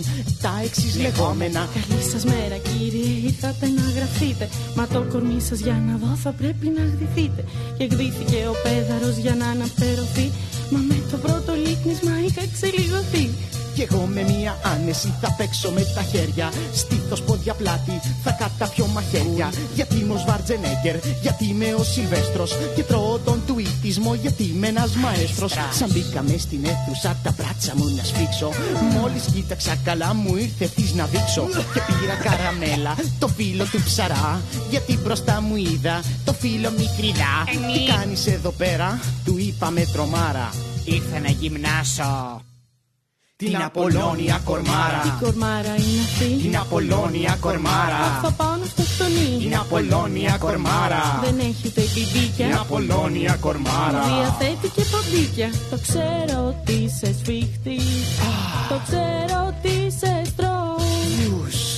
τα 0.42 0.60
εξής 0.64 0.96
λεγόμενα. 1.00 1.68
Καλή 1.74 2.02
σας 2.12 2.24
μέρα 2.24 2.56
κύριε, 2.56 3.28
ήρθατε 3.28 3.66
να 3.66 3.82
γραφτείτε 3.96 4.48
Μα 4.76 4.86
το 4.86 5.04
κορμί 5.12 5.40
σας 5.40 5.58
για 5.58 5.82
να 5.86 5.96
δω 6.02 6.14
θα 6.16 6.32
πρέπει 6.32 6.66
να 6.76 6.82
γδυθείτε 6.82 7.44
Και 7.78 7.84
γδύθηκε 7.84 8.38
ο 8.52 8.54
πέδαρος 8.62 9.16
για 9.16 9.34
να 9.34 9.46
αναπτερωθεί 9.46 10.30
Μα 10.70 10.78
με 10.78 11.02
το 11.10 11.16
πρώτο 11.16 11.52
λίκνισμα 11.54 12.12
είχα 12.26 12.42
εξελιγωθεί 12.42 13.30
κι 13.80 13.94
εγώ 13.94 14.04
με 14.04 14.22
μία 14.22 14.58
άνεση 14.62 15.14
θα 15.20 15.34
παίξω 15.38 15.70
με 15.70 15.82
τα 15.94 16.02
χέρια. 16.02 16.52
Στήθος 16.74 17.22
πόδια 17.22 17.54
πλάτη 17.54 18.00
θα 18.24 18.30
καταπιώ 18.30 18.86
μαχαίρια. 18.86 19.52
Γιατί 19.74 19.96
είμαι 19.96 20.12
ο 20.12 20.18
Σβαρτζενέγκερ, 20.18 20.96
γιατί 21.22 21.44
είμαι 21.44 21.74
ο 21.80 21.82
Σιλβέστρος. 21.82 22.50
Και 22.74 22.82
τρώω 22.82 23.18
τον 23.18 23.42
τουίτισμο 23.46 24.14
γιατί 24.14 24.42
είμαι 24.42 24.66
ένας 24.66 24.94
μαέστρος. 24.94 25.52
Σαν 25.78 25.88
μπήκα 25.92 26.22
μες 26.22 26.42
στην 26.42 26.64
αίθουσα 26.64 27.16
τα 27.22 27.34
μπράτσα 27.36 27.72
μου 27.76 27.84
να 27.96 28.04
σφίξω. 28.04 28.50
Μόλις 28.94 29.24
κοίταξα 29.34 29.76
καλά 29.84 30.14
μου 30.14 30.36
ήρθε 30.36 30.66
τη 30.76 30.84
να 30.94 31.04
δείξω. 31.06 31.44
Και 31.74 31.80
πήρα 31.86 32.16
καραμέλα, 32.26 32.94
το 33.18 33.28
φίλο 33.28 33.64
του 33.64 33.82
ψαρά. 33.84 34.40
Γιατί 34.70 34.98
μπροστά 35.02 35.40
μου 35.40 35.56
είδα 35.56 36.02
το 36.24 36.32
φίλο 36.32 36.70
μικριδά. 36.70 37.36
Τι 37.74 37.92
κάνεις 37.92 38.26
εδώ 38.26 38.50
πέρα, 38.50 39.00
του 39.24 39.38
είπα 39.38 39.70
με 39.70 39.84
τρομάρα. 39.92 40.48
Ήρθα 40.84 41.18
να 41.20 41.30
γυμνάσω. 41.30 42.40
Την 43.40 43.56
Απολώνια 43.62 44.40
κορμάρα. 44.44 45.02
Η 45.06 45.22
κορμάρα 45.24 45.74
είναι 45.82 46.00
αυτή; 46.08 46.42
Την 46.42 46.56
Απολώνια 46.56 47.36
κορμάρα. 47.40 48.02
Θα 48.22 48.32
πάω 48.32 48.54
να 48.56 48.64
αυτοκτονεί. 48.64 49.38
Την 49.38 49.56
Απολώνια 49.56 50.36
κορμάρα. 50.38 51.02
Δεν 51.24 51.38
έχετε 51.38 51.80
μπιμπίκια. 51.80 52.46
Την 52.46 52.56
Απολώνια 52.56 53.36
κορμάρα. 53.40 54.02
Διαθέτει 54.02 54.68
και 54.68 54.84
ποντίκια. 54.92 55.50
Το 55.70 55.78
ξέρω 55.86 56.38
ότι 56.48 56.72
είσαι 56.72 57.14
σφίχτη. 57.18 57.78
Το 58.68 58.76
ξέρω 58.86 59.36
ότι 59.50 59.68
είσαι 59.86 60.22
στρong. 60.30 60.80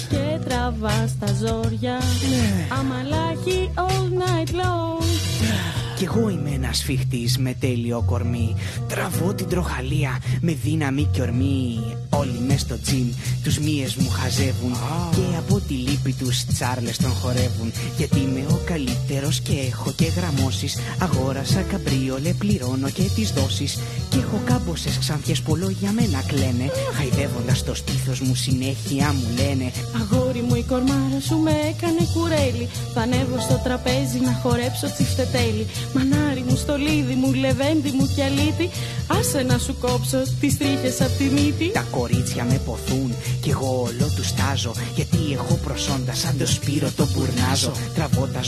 Και 0.08 0.24
τραβάς 0.48 1.10
τα 1.20 1.26
ζόρια. 1.40 1.98
Αμαλάχη 2.78 3.70
all 3.74 4.04
night 4.22 4.50
long. 4.60 5.02
Κι 6.02 6.08
εγώ 6.14 6.28
είμαι 6.28 6.50
ένας 6.50 6.82
φιχτής 6.82 7.38
με 7.38 7.54
τέλειο 7.60 8.02
κορμί. 8.06 8.54
Τραβώ 8.88 9.34
την 9.34 9.48
τροχαλία 9.48 10.18
με 10.40 10.52
δύναμη 10.52 11.08
και 11.12 11.20
ορμή. 11.20 11.78
Όλοι 12.10 12.38
μες 12.46 12.60
στο 12.60 12.78
τζιμ 12.78 13.08
τους 13.42 13.58
μύες 13.58 13.94
μου 13.94 14.08
χαζεύουν. 14.08 14.72
Και 15.10 15.36
από 15.38 15.60
τη 15.68 15.74
λύπη 15.74 16.12
τους 16.12 16.44
τσάρλες 16.44 16.96
τον 16.96 17.10
χορεύουν. 17.10 17.72
Γιατί 17.96 18.18
είμαι 18.18 18.44
ο 18.50 18.58
καλύτερος 18.64 19.40
και 19.40 19.52
έχω 19.70 19.92
και 19.96 20.06
γραμμώσεις. 20.16 20.78
Αγόρασα 20.98 21.62
καμπρίολε, 21.62 22.32
πληρώνω 22.32 22.88
και 22.90 23.02
τις 23.14 23.30
δόσεις. 23.30 23.78
Και 24.10 24.18
έχω 24.18 24.40
κάμποσες 24.44 24.98
ξανθιές 24.98 25.40
που 25.40 25.56
για 25.80 25.92
μένα 25.92 26.22
κλαίνε. 26.26 26.66
Χαϊδεύοντας 26.96 27.64
το 27.64 27.74
στήθος 27.74 28.20
μου 28.20 28.34
συνέχεια 28.34 29.12
μου 29.12 29.26
λένε. 29.36 29.72
Αγόρι 30.00 30.42
μου 30.48 30.54
η 30.54 30.62
κορμάρα 30.62 31.20
σου 31.26 31.36
με 31.36 31.50
έκανε 31.50 32.02
κουρέλι. 32.14 32.68
Θα 32.94 33.00
ανέβω 33.00 33.40
στο 33.40 33.60
τραπέζι 33.64 34.18
να 34.26 34.32
χορέψω 34.42 34.86
τσιφτετέλι. 34.94 35.66
Μανάρι 35.94 36.44
μου, 36.48 36.56
στολίδι 36.56 37.14
μου, 37.14 37.32
λεβέντι 37.32 37.90
μου 37.90 38.10
και 38.14 38.22
αλήτη. 38.22 38.70
Άσε 39.06 39.42
να 39.42 39.58
σου 39.58 39.76
κόψω 39.80 40.22
τις 40.40 40.58
τρίχες 40.58 41.00
απ' 41.00 41.16
τη 41.18 41.24
μύτη. 41.24 41.70
Τα 41.72 41.86
κορίτσια 41.90 42.44
με 42.44 42.60
ποθούν 42.64 43.14
κι 43.40 43.50
εγώ 43.50 43.82
όλο 43.86 44.12
τους 44.16 44.28
στάζω. 44.28 44.72
Γιατί 44.94 45.18
έχω 45.32 45.54
προσόντα 45.64 46.14
σαν 46.14 46.38
το 46.38 46.46
σπύρο 46.46 46.90
το 46.96 47.06
μπουρνάζω. 47.12 47.72
Τραβώ 47.94 48.26
τα 48.26 48.42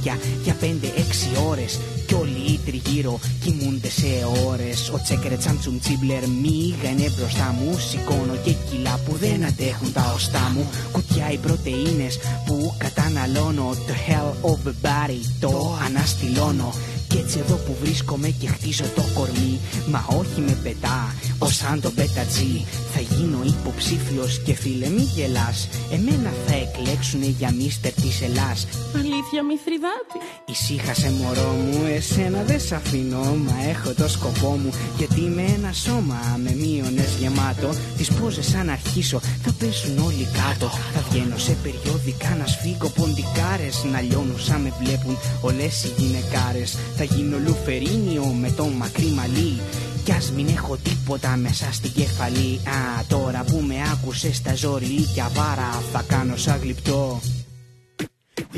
ζωρίλια 0.00 0.18
για 0.44 0.54
πέντε-έξι 0.54 1.28
ώρες. 1.48 1.78
Κι 2.06 2.14
όλοι 2.14 2.52
οι 2.52 2.60
τριγύρω 2.64 3.18
κοιμούνται 3.44 3.90
σε 3.90 4.06
ώρες. 4.46 4.90
Ο 4.94 5.00
τσέκρε 5.02 5.36
τσάμτσουμ 5.36 5.78
τσίμπλερ 5.78 6.28
μίγανε 6.28 7.12
μπροστά 7.16 7.54
μου. 7.58 7.78
Σηκώνω 7.78 8.36
και 8.44 8.54
κιλά 8.70 9.00
που 9.04 9.16
δεν 9.16 9.44
αντέχουν 9.44 9.92
τα 9.92 10.12
οστά 10.14 10.52
μου. 10.54 10.68
Κουτιά 10.92 11.30
οι 11.32 11.36
πρωτεΐνες 11.36 12.18
που 12.46 12.74
καταναλώνω. 12.78 13.68
Το 13.86 13.94
hell 14.06 14.50
of 14.50 14.68
a 14.68 14.74
body 14.86 15.22
το 15.40 15.78
αναστηλώνω. 15.86 16.72
Κι 17.08 17.16
έτσι 17.16 17.38
εδώ 17.38 17.54
που 17.54 17.76
βρίσκομαι 17.82 18.28
και 18.28 18.48
χτίζω 18.48 18.84
το 18.94 19.04
κορμί. 19.14 19.58
Μα 19.90 20.06
όχι 20.08 20.40
με 20.40 20.58
πετά, 20.62 21.14
ως 21.42 21.54
σαν 21.56 21.80
το 21.80 21.90
πετατζή 21.90 22.64
Θα 22.92 23.00
γίνω 23.00 23.38
υποψήφιος 23.44 24.40
και 24.44 24.54
φίλε 24.54 24.88
μη 24.88 25.02
γελάς. 25.14 25.68
Εμένα 25.92 26.30
θα 26.46 26.54
εκλέξουνε 26.54 27.26
για 27.38 27.50
μίστερ 27.52 27.92
της 27.92 28.22
Ελλάς. 28.22 28.66
Αλήθεια 28.94 29.42
μη 29.48 29.56
θρυδάτη 29.64 30.18
Ησύχασε 30.52 31.10
μωρό 31.10 31.52
μου, 31.64 31.84
εσένα 31.96 32.42
δεν 32.42 32.60
σ' 32.60 32.72
αφήνω 32.72 33.22
Μα 33.46 33.56
έχω 33.72 33.90
το 33.94 34.08
σκοπό 34.08 34.50
μου. 34.62 34.70
Γιατί 34.98 35.20
είμαι 35.20 35.44
ένα 35.56 35.72
σώμα 35.72 36.20
Με 36.44 36.52
μείονες 36.54 37.10
γεμάτο 37.20 37.70
Τις 37.96 38.08
πόζες 38.12 38.54
αν 38.54 38.70
αρχίσω 38.70 39.20
θα 39.44 39.52
πέσουν 39.58 39.98
όλοι 39.98 40.26
κάτω. 40.40 40.68
Θα 40.94 41.00
βγαίνω 41.10 41.38
σε 41.38 41.56
περιόδικα 41.62 42.30
να 42.40 42.46
σφίγγω 42.46 42.88
ποντικάρες 42.88 43.76
Να 43.92 44.00
λιώνουν 44.00 44.40
σαν 44.40 44.60
με 44.60 44.72
βλέπουν 44.80 45.16
όλες 45.40 45.84
οι 45.84 45.90
γυναικάρες. 45.96 46.76
Θα 46.96 47.04
γίνω 47.04 47.36
λουφερίνιο 47.46 48.24
με 48.24 48.50
το 48.50 48.64
μακρύ 48.64 49.10
μαλλί 49.18 49.60
κι 50.04 50.12
ας 50.12 50.30
μην 50.32 50.48
έχω 50.56 50.76
τίποτα 50.76 51.36
μέσα 51.36 51.66
στην 51.72 51.92
κεφαλή 51.92 52.60
Α, 52.64 53.04
τώρα 53.08 53.44
που 53.46 53.62
με 53.66 53.74
άκουσες 53.92 54.36
στα 54.36 54.54
ζωριλίκια 54.54 55.30
βάρα 55.34 55.82
Θα 55.92 56.04
κάνω 56.08 56.36
σαν 56.36 56.58
γλυπτό 56.62 57.20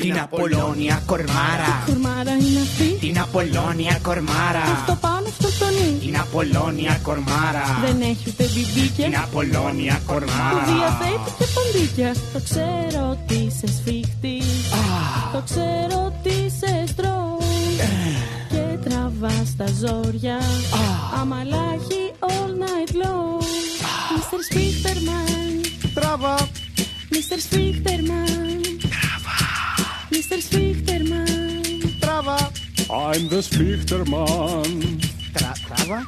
την 0.01 0.19
Απολώνια 0.19 1.03
κορμάρα. 1.07 1.73
Η 1.87 1.91
κορμάρα 1.91 2.31
είναι 2.33 2.61
αυτή; 2.61 2.85
Την 3.07 3.19
Απολώνια 3.21 3.99
κορμάρα. 4.03 4.63
Αυτό 4.73 4.99
πάνω 5.01 5.27
αυτό 5.29 5.49
το 5.59 5.67
νι. 5.71 6.07
Είναι 6.07 6.19
Απολώνια 6.19 6.99
κορμάρα. 7.03 7.65
Δεν 7.85 8.01
έχει 8.01 8.25
ούτε 8.29 8.45
μπιμπίκια. 8.45 9.07
Είναι 9.07 9.17
Απολώνια 9.17 10.01
Που 10.07 10.13
κορμάρα. 10.13 10.65
διαθέτει 10.67 11.31
και 11.39 11.45
ποντίκια. 11.55 12.15
Το 12.33 12.41
ξέρω 12.49 13.09
ότι 13.11 13.35
είσαι 13.35 13.67
σφίχτης. 13.67 14.47
Το 15.33 15.43
ξέρω 15.45 15.97
ότι 16.11 16.35
σε 16.59 16.85
στρώει. 16.87 17.67
Και 19.23 19.29
τραβάς 19.29 19.57
τα 19.57 19.67
ζόρια. 19.67 20.39
Αμαλάχη 21.21 22.13
all 22.19 22.51
night 22.65 22.95
long. 22.95 23.43
Mr. 24.15 24.39
Spichterman. 24.49 25.67
Τράβα. 25.95 26.49
Mr. 27.11 27.37
Spichterman. 27.47 28.61
Mr. 30.11 30.37
Spichterman. 30.49 31.99
Τράβα. 32.01 32.51
I'm 32.89 33.29
the 33.29 33.43
Spichterman. 33.51 34.99
Τρα, 35.33 35.53
τράβα. 35.69 36.03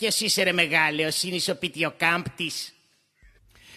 Μα 0.00 0.06
ποιος 0.06 0.20
είσαι 0.20 0.42
ρε 0.42 0.52
μεγάλος, 0.52 1.22
είναι 1.22 1.36
ο 1.50 1.56
πιτιοκάμπτης. 1.56 2.72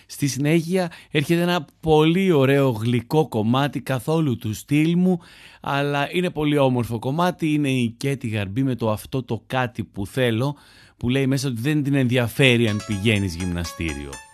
Στη 0.06 0.28
συνέχεια 0.28 0.92
έρχεται 1.12 1.42
ένα 1.42 1.66
πολύ 1.80 2.32
ωραίο 2.32 2.70
γλυκό 2.70 3.28
κομμάτι 3.28 3.82
καθόλου 3.82 4.38
του 4.38 4.54
στυλ 4.54 4.98
μου 4.98 5.20
αλλά 5.62 6.08
είναι 6.12 6.30
πολύ 6.30 6.58
όμορφο 6.58 7.00
κομμάτι 7.00 7.54
είναι 7.54 7.70
η 7.70 7.96
Κέτη 7.98 8.28
Γαρμπή 8.28 8.64
με 8.64 8.76
το 8.76 8.92
αυτό 8.92 9.24
το 9.24 9.44
κάτι 9.48 9.84
που 9.84 10.08
θέλω 10.08 10.56
που 10.98 11.10
λέει 11.10 11.28
μέσα 11.28 11.48
ότι 11.48 11.62
δεν 11.62 11.84
την 11.84 11.94
ενδιαφέρει 11.94 12.68
αν 12.68 12.82
πηγαίνεις 12.88 13.36
γυμναστήριο. 13.36 14.31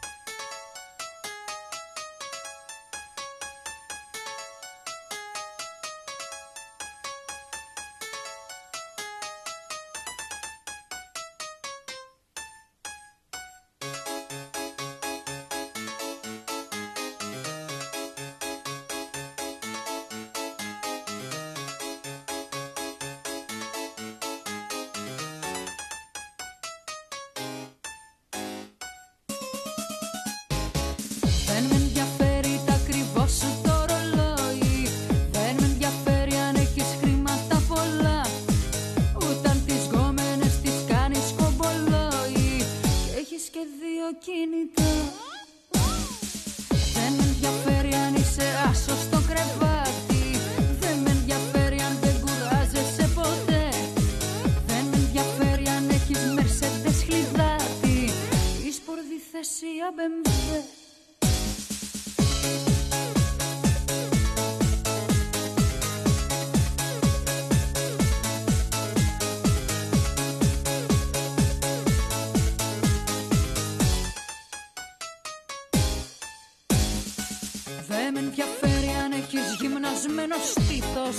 Δεν 78.09 78.19
με 78.19 78.27
ενδιαφέρει 78.27 78.89
αν 79.03 79.11
έχεις 79.11 79.57
γυμνασμένο 79.61 80.35
στήθος. 80.35 81.17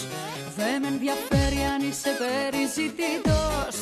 Δεν 0.57 0.81
με 0.81 0.87
ενδιαφέρει 0.87 1.61
αν 1.75 1.89
είσαι 1.89 2.11
περιζητητός. 2.23 3.77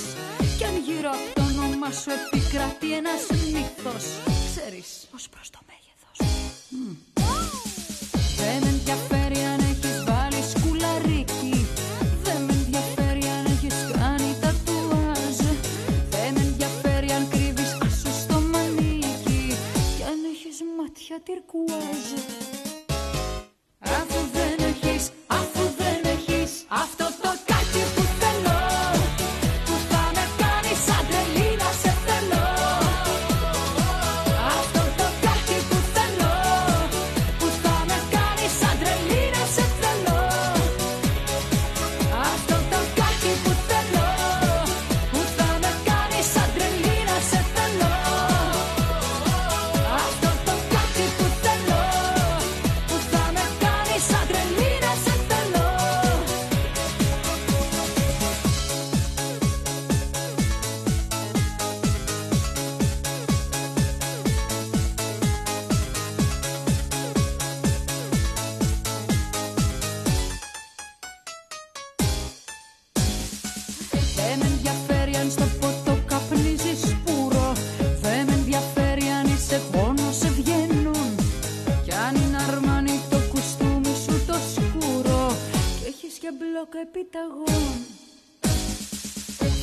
Κι 0.58 0.64
αν 0.64 0.76
γύρω 0.86 1.10
από 1.10 1.34
το 1.34 1.42
όνομα 1.42 1.90
σου 1.90 2.10
επικρατεί 2.10 2.92
ένας 3.00 3.22
μύθος. 3.52 4.04
Ξέρεις 4.50 4.88
ως 5.14 5.28
προς 5.28 5.50
το 5.50 5.58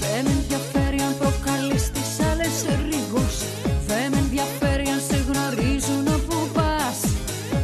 Δεν 0.03 0.23
με 0.23 0.31
ενδιαφέρει 0.39 0.99
αν 1.07 1.17
προκαλείς 1.17 1.91
τις 1.91 2.11
άλλες 2.29 2.55
ρίγος 2.85 3.35
Δεν 3.87 4.11
με 4.11 4.17
ενδιαφέρει 4.17 4.87
αν 4.95 5.01
σε 5.09 5.17
γνωρίζουν 5.27 6.07
όπου 6.07 6.37
πας. 6.53 6.99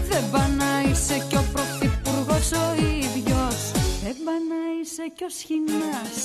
Δεν 0.09 0.23
πά 0.31 0.47
να 0.61 0.71
είσαι 0.89 1.25
κι 1.29 1.37
ο 1.37 1.43
πρωθυπουργός 1.53 2.51
ο 2.51 2.65
ίδιος. 3.03 3.57
Δεν 4.03 4.15
πά 4.25 4.35
να 4.51 4.61
είσαι 4.81 5.05
κι 5.15 5.23
ο 5.23 5.29
σχοινάς 5.39 6.15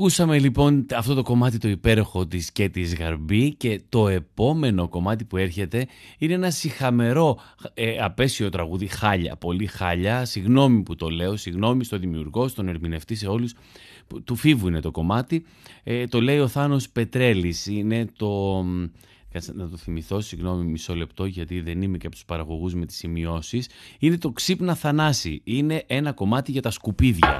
Ακούσαμε 0.00 0.38
λοιπόν 0.38 0.86
αυτό 0.94 1.14
το 1.14 1.22
κομμάτι 1.22 1.58
το 1.58 1.68
υπέροχο 1.68 2.26
της 2.26 2.52
και 2.52 2.68
της 2.68 2.94
Γαρμπή 2.94 3.54
και 3.54 3.80
το 3.88 4.08
επόμενο 4.08 4.88
κομμάτι 4.88 5.24
που 5.24 5.36
έρχεται 5.36 5.86
είναι 6.18 6.34
ένα 6.34 6.50
συχαμερό 6.50 7.38
ε, 7.74 7.98
απέσιο 7.98 8.48
τραγούδι, 8.48 8.86
χάλια, 8.86 9.36
πολύ 9.36 9.66
χάλια, 9.66 10.24
συγγνώμη 10.24 10.82
που 10.82 10.94
το 10.94 11.08
λέω, 11.08 11.36
συγγνώμη 11.36 11.84
στο 11.84 11.98
δημιουργό, 11.98 12.48
στον 12.48 12.68
ερμηνευτή, 12.68 13.14
σε 13.14 13.26
όλους, 13.26 13.54
που- 14.06 14.22
του 14.22 14.36
Φίβου 14.36 14.68
είναι 14.68 14.80
το 14.80 14.90
κομμάτι, 14.90 15.44
ε, 15.82 16.06
το 16.06 16.20
λέει 16.20 16.38
ο 16.38 16.48
Θάνος 16.48 16.88
Πετρέλης, 16.88 17.66
είναι 17.66 18.06
το... 18.16 18.64
Κάτσε 19.32 19.52
να 19.54 19.68
το 19.68 19.76
θυμηθώ, 19.76 20.20
συγγνώμη 20.20 20.64
μισό 20.64 20.94
λεπτό 20.94 21.24
γιατί 21.24 21.60
δεν 21.60 21.82
είμαι 21.82 21.98
και 21.98 22.06
από 22.06 22.14
τους 22.14 22.24
παραγωγούς 22.24 22.74
με 22.74 22.86
τις 22.86 22.96
σημειώσεις. 22.96 23.68
Είναι 23.98 24.18
το 24.18 24.30
«Ξύπνα 24.30 24.74
Θανάση». 24.74 25.40
Είναι 25.44 25.84
ένα 25.86 26.12
κομμάτι 26.12 26.52
για 26.52 26.62
τα 26.62 26.70
σκουπίδια. 26.70 27.38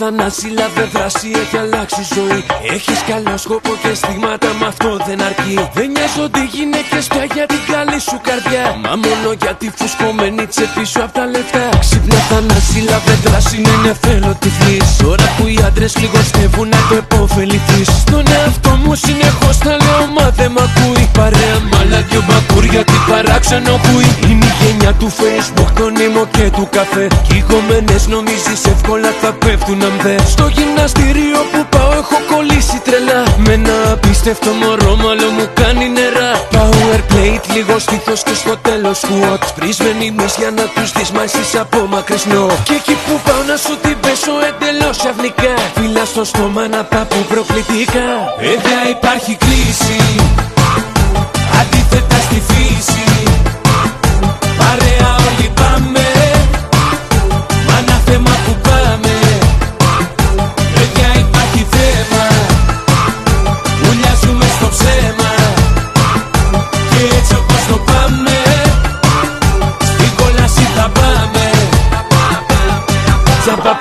Θανάση, 0.00 0.48
λαβε 0.58 0.84
δράση, 0.94 1.28
έχει 1.42 1.56
αλλάξει 1.64 2.00
η 2.04 2.08
ζωή. 2.16 2.40
Έχεις 2.76 3.00
καλό 3.10 3.36
σκοπό 3.44 3.72
και 3.82 3.92
στιγμάτα, 4.00 4.50
μα 4.60 4.66
αυτό 4.72 4.90
δεν 5.06 5.18
αρκεί. 5.28 5.56
Δεν 5.76 5.88
νοιάζονται 5.94 6.40
οι 6.44 6.48
γυναίκες 6.56 7.04
πια 7.10 7.24
για 7.34 7.46
την 7.52 7.62
καλή 7.72 8.00
σου 8.08 8.18
καρδιά. 8.28 8.64
Μα 8.82 8.92
μόνο 9.04 9.28
για 9.42 9.52
τη 9.60 9.66
φουσκωμένη 9.76 10.44
τσέπη 10.52 10.84
σου 10.90 11.00
απ' 11.04 11.14
τα 11.18 11.24
λεφτά. 11.34 11.66
Ξύπνα 11.84 12.18
θανάση, 12.28 12.78
λαβε 12.90 13.14
δράση, 13.24 13.56
ναι 13.66 13.74
ναι 13.82 13.92
θέλω 14.04 14.32
τυφλής 14.42 14.90
Τώρα 15.04 15.26
που 15.36 15.44
οι 15.52 15.56
άντρες 15.66 15.92
λιγοστεύουν 16.00 16.68
να 16.74 16.80
το 16.88 16.94
επωφεληθείς. 17.02 17.88
Στον 18.04 18.24
εαυτό 18.36 18.72
μου 18.82 18.94
συνεχώς 19.04 19.56
τα 19.64 19.74
λέω 19.84 20.04
μα 20.16 20.26
δεν 20.38 20.50
μ' 20.54 20.62
ακούει 20.66 21.04
Παρέα 21.18 21.56
μ' 21.68 21.74
άλλα 21.80 22.00
δυο 22.08 22.20
μπακούρια 22.26 22.82
τι 22.88 22.96
παράξενο 23.08 23.74
χουί 23.84 24.08
Είναι. 24.30 24.46
Η 24.48 24.50
γενιά 24.60 24.92
του 25.00 25.08
facebook, 25.20 25.70
τον 25.78 25.92
ήμο 26.06 26.22
και 26.34 26.46
του 26.56 26.68
καφέ. 26.76 27.06
Κι 27.26 27.36
οι 27.36 27.44
κομμένες 27.50 28.02
νομίζεις 28.14 28.60
εύκολα 28.72 29.10
θα 29.20 29.30
πέφτουν 29.32 29.80
αν 29.88 30.00
δε 30.02 30.16
Στο 30.26 30.46
γυμναστήριο 30.56 31.38
που 31.52 31.60
πάω 31.72 31.92
έχω 32.00 32.18
κολλήσει 32.32 32.78
τρελά. 32.86 33.22
Με 33.44 33.52
ένα 33.52 33.76
απίστευτο 33.92 34.50
μωρό 34.60 34.92
μάλλον 35.04 35.32
μου 35.36 35.46
κάνει 35.60 35.86
νερά. 35.96 36.30
Power 36.54 37.00
plate, 37.10 37.44
λίγο 37.54 37.78
στήθος 37.78 38.22
και 38.22 38.34
στο 38.42 38.54
τέλος 38.66 39.00
squat. 39.04 39.40
Σπρισμένη 39.52 40.06
μυς 40.16 40.34
για 40.40 40.50
να 40.58 40.64
τους 40.74 40.92
δεις 40.92 41.10
μα 41.10 41.22
εσείς 41.22 41.50
από 41.62 41.78
μακρισνό 41.92 42.46
Και 42.68 42.74
εκεί 42.80 42.96
που 43.04 43.14
πάω 43.24 43.42
να 43.50 43.56
σου 43.64 43.74
την 43.82 43.96
πέσω 44.02 44.32
εντελώς 44.48 44.98
αυνικά 45.10 45.54
Φύλλα 45.74 46.04
στο 46.04 46.24
στόμα 46.24 46.68
να 46.74 46.80
πάπου 46.92 47.20
προκλητικά. 47.32 48.08
Βέβαια 48.48 48.82
υπάρχει 48.96 49.32
κλίση. 49.44 50.00
Αντίθετα 51.60 52.18
στη 52.26 52.38
φύση. 52.48 53.06
Παρέα 54.60 55.08
όλοι 55.26 55.48
πάμε. 55.60 56.06
Μα 57.66 57.74
ένα 57.82 57.96
θέμα 58.06 58.32
που 58.44 58.52
πάμε 58.62 58.87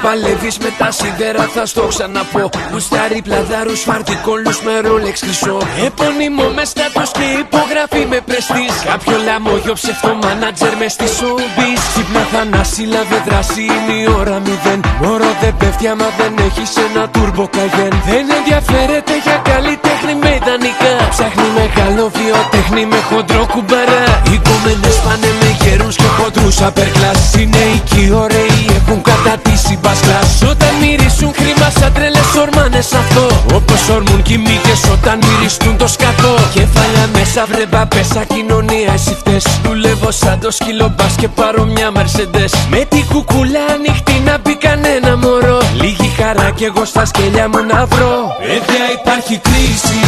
παλεύεις 0.07 0.57
με 0.57 0.71
τα 0.79 0.89
σίδερα 0.97 1.43
θα 1.53 1.65
στο 1.65 1.83
ξαναπώ. 1.93 2.49
Γουστάρι 2.71 3.19
πλαδάρους 3.27 3.81
φαρτικόλους 3.87 4.57
με 4.65 4.73
ρόλεξ 4.87 5.15
χρυσό. 5.23 5.57
Επώνυμο 5.87 6.45
μες 6.55 6.69
στάτους 6.73 7.09
και 7.17 7.27
υπογραφή 7.43 8.03
με 8.11 8.19
πρεστής. 8.27 8.75
Κάποιο 8.91 9.17
λαμόγιο 9.27 9.73
ψευτό 9.79 10.11
μάνατζερ 10.21 10.73
μες 10.79 10.91
στη 10.97 11.07
showbiz 11.17 11.79
Ξύπνα 11.91 12.23
θανάση 12.31 12.83
λαβε 12.93 13.19
δράση 13.27 13.63
είναι 13.73 13.95
η 14.03 14.05
ώρα 14.19 14.37
μηδέν. 14.45 14.79
Μωρό 15.01 15.31
δεν 15.41 15.53
πέφτει 15.59 15.85
άμα 15.93 16.09
δεν 16.19 16.33
έχεις 16.47 16.71
ένα 16.85 17.03
τουρμπο 17.13 17.45
καγέν. 17.55 17.93
Δεν 18.09 18.25
ενδιαφέρεται 18.37 19.13
για 19.25 19.37
καλλιτέχνη 19.49 20.13
με 20.21 20.29
ιδανικά. 20.39 20.93
Ψάχνει 21.13 21.47
μεγάλο 21.59 22.03
βιοτέχνη 22.17 22.83
με 22.91 22.99
χοντρό 23.09 23.43
κουμπαρά. 23.53 24.03
Οι 24.31 24.37
κόμενες 24.47 24.95
πάνε 25.05 25.29
με 25.39 25.49
γερούς 25.61 25.95
και 26.01 26.06
χοντρούς 26.17 26.61
απερκλάς 26.61 27.33
Είναι 27.33 27.63
εκεί 27.75 28.11
ωραίοι 28.13 28.65
έχουν 28.77 29.01
κατατήσει 29.01 29.79
μπασκλάς 29.81 30.41
Όταν 30.51 30.71
μυρίσουν 30.81 31.31
χρήμα 31.37 31.69
σαν 31.79 31.93
τρελές 31.93 32.31
ορμάνες 32.41 32.93
αυτό. 32.93 33.25
Όπως 33.55 33.89
ορμούν 33.95 34.21
κι 34.21 34.33
οι 34.33 34.37
μύγες 34.37 34.81
όταν 34.93 35.19
μυριστούν 35.27 35.77
το 35.77 35.87
σκατό. 35.87 36.35
Κεφάλια 36.53 37.07
μέσα 37.13 37.45
βρε 37.45 37.65
πέσα 37.87 38.23
κοινωνία 38.23 38.93
εσύ 38.93 39.15
φταίς. 39.19 39.45
Δουλεύω 39.63 40.11
σαν 40.11 40.39
το 40.39 40.51
σκύλο 40.51 40.93
μπας 40.95 41.15
και 41.15 41.27
πάρω 41.27 41.63
μια 41.65 41.91
μερσεντές 41.91 42.53
Με 42.69 42.85
την 42.89 43.05
κουκούλα 43.07 43.59
ανοιχτή 43.75 44.21
να 44.25 44.37
μπει 44.37 44.55
κανένα 44.55 45.17
μωρό. 45.17 45.59
Λίγη 45.81 46.09
χαρά 46.17 46.49
κι 46.55 46.63
εγώ 46.63 46.85
στα 46.85 47.05
σκέλια 47.05 47.49
μου 47.49 47.65
να 47.71 47.85
βρω. 47.85 48.35
Παιδιά 48.39 48.85
υπάρχει 48.99 49.37
κρίση 49.37 49.99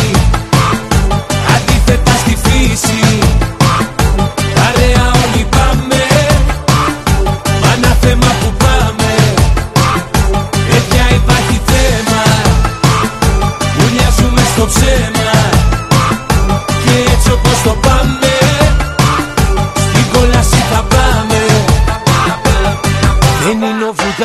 θέμα 8.10 8.32
που 8.42 8.54
πάμε. 8.58 9.12
Παιδιά 10.70 11.06
υπάρχει 11.20 11.62
θέμα. 11.66 12.24
Ουλιάζουμε 13.84 14.42
στο 14.56 14.66
ψέμα 14.66 15.09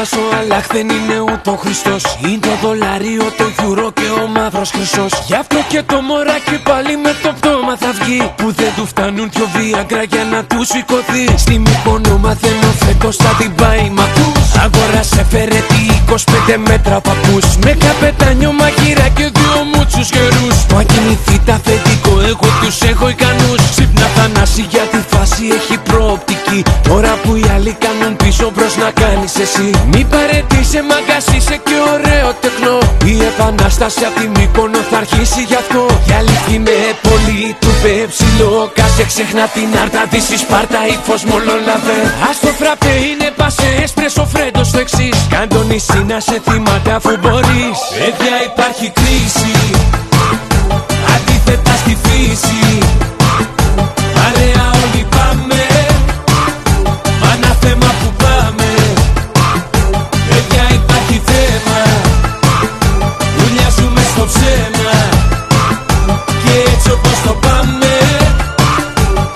είναι 0.05 0.13
ο 0.13 0.13
Βούδας 0.13 0.13
ο 0.13 0.37
Αλλάχ 0.39 0.67
δεν 0.67 0.89
είναι 0.89 1.19
ούτε 1.21 1.51
ο 1.51 1.57
Χριστός. 1.63 2.03
Είναι 2.25 2.39
το 2.47 2.53
δολάριο, 2.63 3.25
το 3.39 3.47
γιουρό 3.57 3.93
και 3.99 4.09
ο 4.23 4.27
μαύρος 4.27 4.71
χρυσός 4.71 5.13
Γι' 5.27 5.39
αυτό 5.43 5.59
και 5.69 5.83
το 5.91 6.01
μωράκι 6.09 6.59
πάλι 6.69 6.97
με 7.05 7.13
το 7.23 7.31
πτώμα 7.39 7.75
θα 7.83 7.91
βγει. 7.99 8.21
Που 8.37 8.47
δεν 8.59 8.71
του 8.77 8.87
φτάνουν 8.87 9.29
πιο 9.35 9.47
βίαγκρα 9.55 10.03
για 10.13 10.25
να 10.33 10.41
του 10.45 10.61
σηκωθεί. 10.71 11.25
Στη 11.45 11.59
Μύκονο 11.59 12.19
μαθαίνω 12.25 12.71
φέτος 12.85 13.17
θα 13.17 13.31
την 13.39 13.55
πάει 13.55 13.85
μ' 13.97 14.03
ακούς. 14.07 14.47
Αγόρασε 14.65 15.23
φέρε 15.31 15.61
τι 15.71 15.81
25 16.13 16.57
μέτρα 16.69 17.01
παππούς. 17.07 17.47
Με 17.65 17.73
καπετάνιο 17.85 18.53
μαγείρα 18.61 19.09
και 19.17 19.27
δύο 19.37 19.59
μούτσους 19.73 20.09
γερούς 20.15 20.57
Που 20.69 20.77
αν 20.77 20.87
κινηθεί 20.87 21.37
τα 21.47 21.55
αφεντικό 21.55 22.15
εγώ 22.31 22.49
τους 22.61 22.77
έχω 22.91 23.09
ικανούς. 23.09 23.61
Ξύπνα 23.71 24.07
θανάση 24.17 24.63
για 24.73 24.85
τη 24.93 25.01
φάση 25.11 25.45
έχει 25.59 25.77
προοπτική. 25.79 26.63
Τώρα 26.89 27.13
που 27.23 27.31
οι 27.37 27.45
άλλοι 27.55 27.73
κάνουν 27.85 28.14
πίσω 28.37 28.51
μπρος 28.55 28.77
να 28.77 28.91
κάνεις 29.03 29.35
εσύ. 29.45 29.71
Μη 29.93 30.03
παρετήσει 30.13 30.81
μαγκάς 30.91 31.27
είσαι 31.35 31.57
και 31.67 31.77
ωραίο 31.95 32.29
τεχνό. 32.45 32.77
Η 33.13 33.15
επανάσταση 33.31 34.03
απ' 34.09 34.17
τη 34.21 34.27
Μύκονο 34.37 34.81
θα 34.91 34.97
αρχίσει 35.03 35.43
γι' 35.51 35.59
αυτό. 35.63 35.83
Η 36.11 36.13
αλήθεια 36.21 36.55
είναι 36.57 36.77
πολύ 37.09 37.43
του 37.61 37.73
πεψιλό 37.83 38.53
Κάσε 38.79 39.05
ξεχνά 39.13 39.45
την 39.57 39.69
άρτα 39.83 40.03
της 40.13 40.25
η 40.35 40.39
Σπάρτα 40.45 40.81
ή 40.93 40.97
φως 41.07 41.23
μολόλαβε 41.31 41.99
Ας 42.29 42.37
το 42.45 42.51
φραπέ 42.59 42.95
είναι 43.11 43.29
πασέ 43.41 43.71
εσπρέσο 43.83 44.25
φρέντος 44.33 44.67
στο 44.71 44.79
εξής. 44.85 45.17
Κάν 45.33 45.47
το 45.55 45.61
νησί 45.71 46.01
να 46.11 46.19
σε 46.27 46.37
θυμάται 46.47 46.91
αφού 46.99 47.13
μπορείς. 47.23 47.79
Παιδιά 48.01 48.37
υπάρχει 48.51 48.87
κρίση. 48.99 49.55
Αντίθετα 51.15 51.73
στη 51.83 51.95
φύση. 52.05 52.63
Παρέα 54.17 54.54
Ουλιάζουμε 64.25 64.33
στο 64.33 64.41
ψέμα 64.41 64.99
Και 66.43 66.71
έτσι 66.75 66.91
όπως 66.91 67.21
το 67.25 67.33
πάμε 67.41 67.95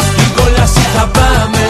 Στην 0.00 0.34
κόλαση 0.36 0.80
θα 0.94 1.06
πάμε. 1.06 1.68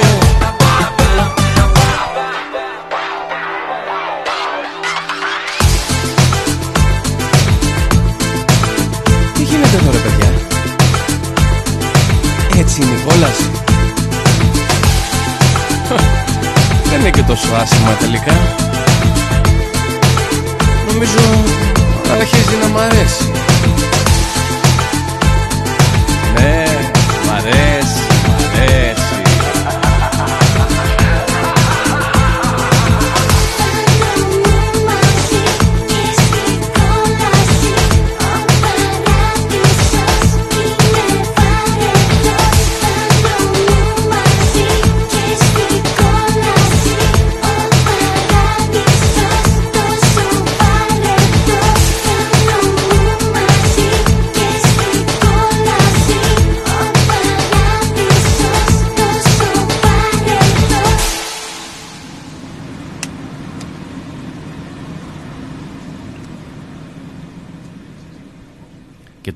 Τι 9.35 9.43
γίνεται 9.43 9.77
τώρα 9.85 9.99
παιδιά; 9.99 10.33
Έτσι 12.59 12.83
είναι 12.83 12.91
η 12.91 13.03
κόλαση. 13.09 13.51
Δεν 16.91 17.01
είναι 17.01 17.11
και 17.11 17.23
τόσο 17.23 17.55
άσχημα 17.63 17.91
τελικά. 17.91 18.33
Νομίζω 20.93 21.19
αρχίζει 22.11 22.57
να 22.63 22.69
μ' 22.69 22.79
αρέσει 22.79 23.48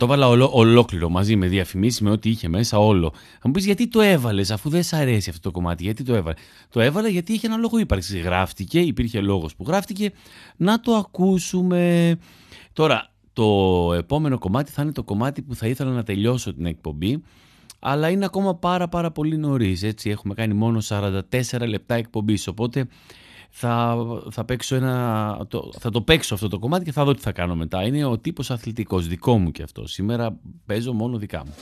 το 0.06 0.08
έβαλα 0.12 0.28
ολο- 0.28 0.50
ολόκληρο 0.52 1.08
μαζί 1.08 1.36
με 1.36 1.46
διαφημίσεις, 1.46 2.00
με 2.00 2.10
ό,τι 2.10 2.30
είχε 2.30 2.48
μέσα, 2.48 2.78
όλο. 2.78 3.12
Θα 3.14 3.40
μου 3.44 3.50
πεις 3.50 3.64
γιατί 3.64 3.88
το 3.88 4.00
έβαλες, 4.00 4.50
αφού 4.50 4.68
δεν 4.68 4.82
σ' 4.82 4.92
αρέσει 4.92 5.30
αυτό 5.30 5.40
το 5.42 5.50
κομμάτι, 5.50 5.82
γιατί 5.82 6.04
το 6.04 6.14
έβαλες; 6.14 6.38
Το 6.70 6.80
έβαλα 6.80 7.08
γιατί 7.08 7.32
είχε 7.32 7.46
ένα 7.46 7.56
λόγο 7.56 7.78
ύπαρξης. 7.78 8.22
Γράφτηκε, 8.22 8.80
υπήρχε 8.80 9.20
λόγος 9.20 9.54
που 9.56 9.64
γράφτηκε, 9.66 10.10
να 10.56 10.80
το 10.80 10.94
ακούσουμε. 10.94 12.16
Τώρα, 12.72 13.10
το 13.32 13.44
επόμενο 13.96 14.38
κομμάτι 14.38 14.70
θα 14.70 14.82
είναι 14.82 14.92
το 14.92 15.02
κομμάτι 15.02 15.42
που 15.42 15.54
θα 15.54 15.66
ήθελα 15.66 15.90
να 15.90 16.02
τελειώσω 16.02 16.54
την 16.54 16.66
εκπομπή. 16.66 17.22
Αλλά 17.78 18.08
είναι 18.08 18.24
ακόμα 18.24 18.54
πάρα 18.54 18.88
πάρα 18.88 19.10
πολύ 19.10 19.36
νωρίς. 19.36 19.82
Έτσι, 19.82 20.10
έχουμε 20.10 20.34
κάνει 20.34 20.54
μόνο 20.54 20.80
44 20.80 21.66
λεπτά 21.66 21.94
εκπομπής. 21.94 22.46
Οπότε 22.46 22.86
θα, 23.54 23.96
θα, 24.30 24.44
παίξω 24.44 24.74
ένα, 24.74 25.46
το, 25.48 25.70
θα 25.78 25.90
το 25.90 26.00
παίξω 26.00 26.34
αυτό 26.34 26.48
το 26.48 26.58
κομμάτι 26.58 26.84
και 26.84 26.92
θα 26.92 27.04
δω 27.04 27.14
τι 27.14 27.20
θα 27.20 27.32
κάνω 27.32 27.54
μετά. 27.54 27.86
Είναι 27.86 28.04
ο 28.04 28.18
τύπος 28.18 28.50
αθλητικός, 28.50 29.06
δικό 29.06 29.38
μου 29.38 29.50
και 29.50 29.62
αυτό. 29.62 29.86
Σήμερα 29.86 30.36
παίζω 30.66 30.92
μόνο 30.92 31.18
δικά 31.18 31.42
μου. 31.44 31.54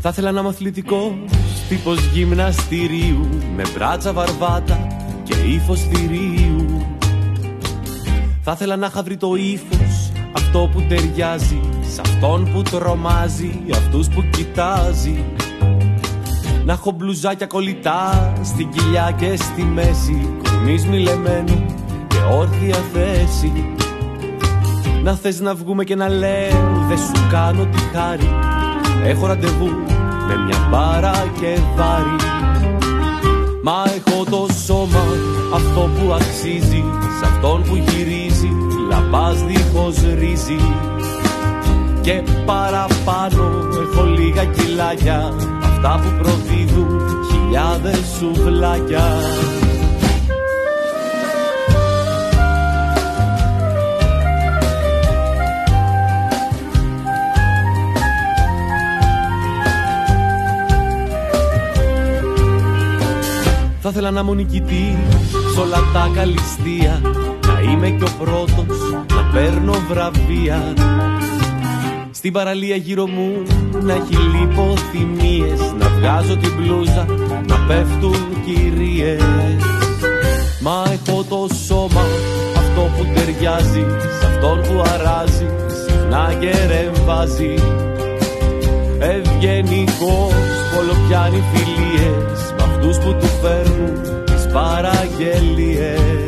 Θα 0.00 0.08
ήθελα 0.08 0.32
να 0.32 0.40
είμαι 0.40 0.48
αθλητικός 0.48 1.12
τύπος 1.68 2.06
γυμναστηρίου 2.06 3.28
Με 3.56 3.62
μπράτσα 3.74 4.12
βαρβάτα 4.12 4.86
και 5.22 5.34
ύφος 5.34 5.80
θηρίου 5.80 6.77
Θα 8.50 8.56
ήθελα 8.56 8.76
να 8.76 8.86
είχα 8.86 9.02
βρει 9.02 9.16
το 9.16 9.34
ύφος 9.34 10.10
Αυτό 10.32 10.68
που 10.72 10.84
ταιριάζει 10.88 11.60
Σε 11.80 12.00
αυτόν 12.00 12.50
που 12.52 12.62
τρομάζει 12.62 13.60
Αυτούς 13.72 14.08
που 14.08 14.24
κοιτάζει. 14.30 15.24
Να 16.64 16.72
έχω 16.72 16.90
μπλουζάκια 16.90 17.46
κολλητά 17.46 18.32
Στην 18.42 18.70
κοιλιά 18.70 19.14
και 19.16 19.36
στη 19.36 19.62
μέση 19.62 20.34
Κορμής 20.42 20.86
μιλεμένο 20.86 21.66
και 22.06 22.16
όρθια 22.32 22.76
θέση. 22.92 23.74
Να 25.02 25.14
θες 25.14 25.40
να 25.40 25.54
βγούμε 25.54 25.84
και 25.84 25.94
να 25.94 26.08
λέω 26.08 26.86
Δεν 26.88 26.98
σου 26.98 27.26
κάνω 27.30 27.64
τη 27.64 27.78
χάρη 27.78 28.30
Έχω 29.04 29.26
ραντεβού 29.26 29.70
με 30.28 30.36
μια 30.46 30.68
μπάρα 30.70 31.32
και 31.40 31.58
βάρη 31.76 32.27
Μα 33.62 33.84
έχω 33.96 34.24
το 34.24 34.46
σώμα 34.66 35.04
αυτό 35.54 35.80
που 35.80 36.12
αξίζει 36.12 36.84
Σε 37.18 37.24
αυτόν 37.24 37.62
που 37.62 37.76
γυρίζει 37.76 38.50
να 38.90 39.00
πας 39.10 39.42
δίχως 39.42 39.96
ρύζι. 40.18 40.60
Και 42.00 42.22
παραπάνω 42.46 43.68
έχω 43.82 44.04
λίγα 44.04 44.44
κιλάκια 44.44 45.34
αυτά 45.62 46.00
που 46.02 46.22
προδίδουν 46.22 47.00
χιλιάδες 47.30 48.00
σουβλάκια 48.18 49.04
Θα 63.90 63.94
ήθελα 63.96 64.12
να 64.12 64.22
μου 64.22 64.34
νικητή 64.34 64.98
σ' 65.54 65.58
όλα 65.58 65.76
τα 65.92 66.10
καλυστία. 66.14 67.00
Να 67.46 67.70
είμαι 67.70 67.90
και 67.90 68.04
ο 68.04 68.24
πρώτος 68.24 68.78
να 68.90 69.22
παίρνω 69.32 69.72
βραβεία. 69.88 70.74
Στην 72.10 72.32
παραλία 72.32 72.76
γύρω 72.76 73.06
μου 73.06 73.42
να 73.82 73.92
έχει 73.92 74.16
λιποθυμίες. 74.16 75.60
Να 75.78 75.88
βγάζω 75.88 76.36
την 76.36 76.52
μπλούζα 76.56 77.06
να 77.46 77.56
πέφτουν 77.66 78.42
κυρίες. 78.44 79.22
Μα 80.60 80.84
έχω 80.92 81.24
το 81.28 81.54
σώμα 81.66 82.04
αυτό 82.56 82.80
που 82.96 83.06
ταιριάζει 83.14 83.86
Σ' 84.20 84.24
αυτόν 84.24 84.60
που 84.60 84.82
αράζει 84.94 85.46
συχνά 85.84 86.34
και 86.40 86.52
ρεμβάζει 86.66 87.54
Ευγενικός 88.98 90.32
πολλοπιάνει 90.74 91.42
φιλίες. 91.52 92.47
Μ' 92.47 92.47
αυτούς 92.78 92.98
που 92.98 93.14
του 93.14 93.26
φέρνουν 93.26 94.24
τις 94.24 94.46
παραγγελίες 94.52 96.27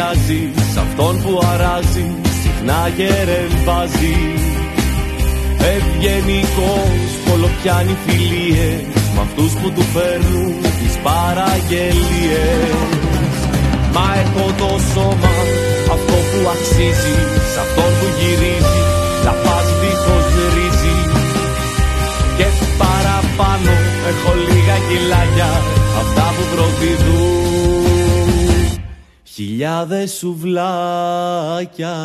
που 0.00 0.06
ταιριάζει 0.06 0.42
Σ' 0.72 0.78
αυτόν 0.84 1.14
που 1.22 1.32
αράζει 1.52 2.06
συχνά 2.42 2.82
και 2.96 3.08
ρεμβάζει 3.30 4.18
Ευγενικός 5.74 7.08
πολλοπιάνει 7.26 7.96
φιλίες 8.04 9.02
Μ' 9.14 9.20
αυτούς 9.26 9.52
που 9.60 9.68
του 9.74 9.84
φέρνουν 9.94 10.52
τις 10.80 10.94
παραγγελίες. 11.06 12.88
Μα 13.94 14.06
έχω 14.22 14.44
το 14.60 14.70
σώμα 14.92 15.34
αυτό 15.94 16.16
που 16.30 16.40
αξίζει 16.54 17.18
Σ' 17.52 17.58
αυτόν 17.64 17.90
που 17.98 18.06
γυρίζει 18.18 18.80
τα 19.24 19.32
πας 19.44 19.68
δίχως 19.80 20.28
ρύζι 20.54 20.98
Και 22.36 22.48
παραπάνω 22.80 23.74
έχω 24.10 24.30
λίγα 24.46 24.76
κιλάκια 24.88 25.50
Αυτά 26.00 26.26
που 26.34 26.44
προδίδουν 26.52 27.29
χιλιάδες 29.40 30.12
σουβλάκια 30.12 31.96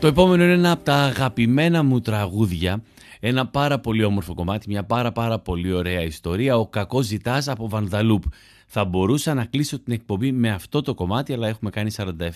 Το 0.00 0.06
επόμενο 0.06 0.44
είναι 0.44 0.52
ένα 0.52 0.70
από 0.70 0.84
τα 0.84 0.94
αγαπημένα 0.94 1.82
μου 1.82 2.00
τραγούδια. 2.00 2.82
Ένα 3.20 3.46
πάρα 3.46 3.78
πολύ 3.78 4.04
όμορφο 4.04 4.34
κομμάτι, 4.34 4.68
μια 4.68 4.84
πάρα 4.84 5.12
πάρα 5.12 5.38
πολύ 5.38 5.72
ωραία 5.72 6.02
ιστορία. 6.02 6.56
Ο 6.56 6.66
κακός 6.66 7.06
ζητάς 7.06 7.48
από 7.48 7.68
Βανδαλούπ. 7.68 8.22
Θα 8.66 8.84
μπορούσα 8.84 9.34
να 9.34 9.44
κλείσω 9.44 9.78
την 9.78 9.92
εκπομπή 9.92 10.32
με 10.32 10.50
αυτό 10.50 10.82
το 10.82 10.94
κομμάτι, 10.94 11.32
αλλά 11.32 11.48
έχουμε 11.48 11.70
κάνει 11.70 11.90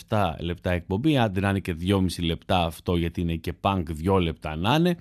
47 0.09 0.35
λεπτά 0.41 0.71
εκπομπή. 0.71 1.19
Άντε 1.19 1.41
να 1.41 1.49
είναι 1.49 1.59
και 1.59 1.77
2,5 1.81 2.25
λεπτά 2.25 2.65
αυτό, 2.65 2.97
γιατί 2.97 3.21
είναι 3.21 3.35
και 3.35 3.53
punk 3.61 3.83
2 4.15 4.21
λεπτά 4.21 4.57
να 4.57 4.75
είναι. 4.75 4.97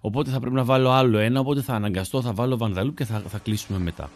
Οπότε 0.00 0.30
θα 0.30 0.40
πρέπει 0.40 0.54
να 0.54 0.64
βάλω 0.64 0.90
άλλο 0.90 1.18
ένα, 1.18 1.40
οπότε 1.40 1.60
θα 1.60 1.74
αναγκαστώ, 1.74 2.22
θα 2.22 2.32
βάλω 2.32 2.56
Βανδαλούπ 2.56 2.96
και 2.96 3.04
θα, 3.04 3.22
θα 3.28 3.38
κλείσουμε 3.38 3.78
μετά. 3.78 4.10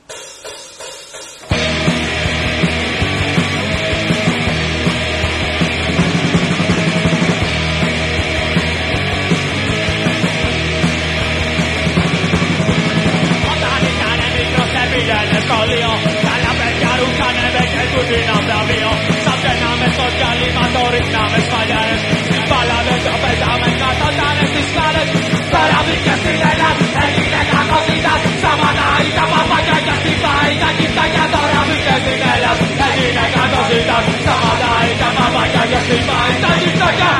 Έπηγαινε 15.46 15.56
σχολείο 15.56 15.92
Καλά 16.26 16.52
παιδιά 16.58 16.90
ρούχανε 17.00 17.46
με 17.54 17.64
και 17.72 17.82
του 17.92 18.00
δίναν 18.08 18.40
βραβείο 18.46 18.90
Σαν 19.24 19.36
βγαίναμε 19.40 19.86
στο 19.94 20.06
διάλειμμα 20.14 20.64
το 20.74 20.82
ρίχναμε 20.92 21.38
σφαλιάρες 21.46 22.02
Μπάλαμε 22.48 22.94
το 23.06 23.14
πέταμε 23.22 23.68
κάτω 23.80 24.08
τάνε 24.18 24.44
στις 24.50 24.66
σκάλες 24.70 25.08
Τώρα 25.52 25.78
μπήκε 25.84 26.14
στην 26.22 26.40
Ελλάδα 26.50 26.86
έγινε 27.04 27.40
κακοσίτας 27.52 28.20
Σταματάει 28.40 29.08
τα 29.18 29.24
παπάκια 29.32 29.78
και 29.86 29.94
χτυπάει 30.00 30.52
τα 30.62 30.70
κυφτάκια 30.78 31.24
Τώρα 31.34 31.60
μπήκε 31.66 31.94
στην 32.02 32.20
Ελλάδα 32.34 32.66
έγινε 32.88 33.24
κακοσίτας 33.36 34.04
Σταματάει 34.24 34.92
τα 35.02 35.08
παπάκια 35.16 35.64
και 35.70 35.78
χτυπάει 35.84 36.34
τα 36.42 36.52
κυφτάκια 36.62 37.14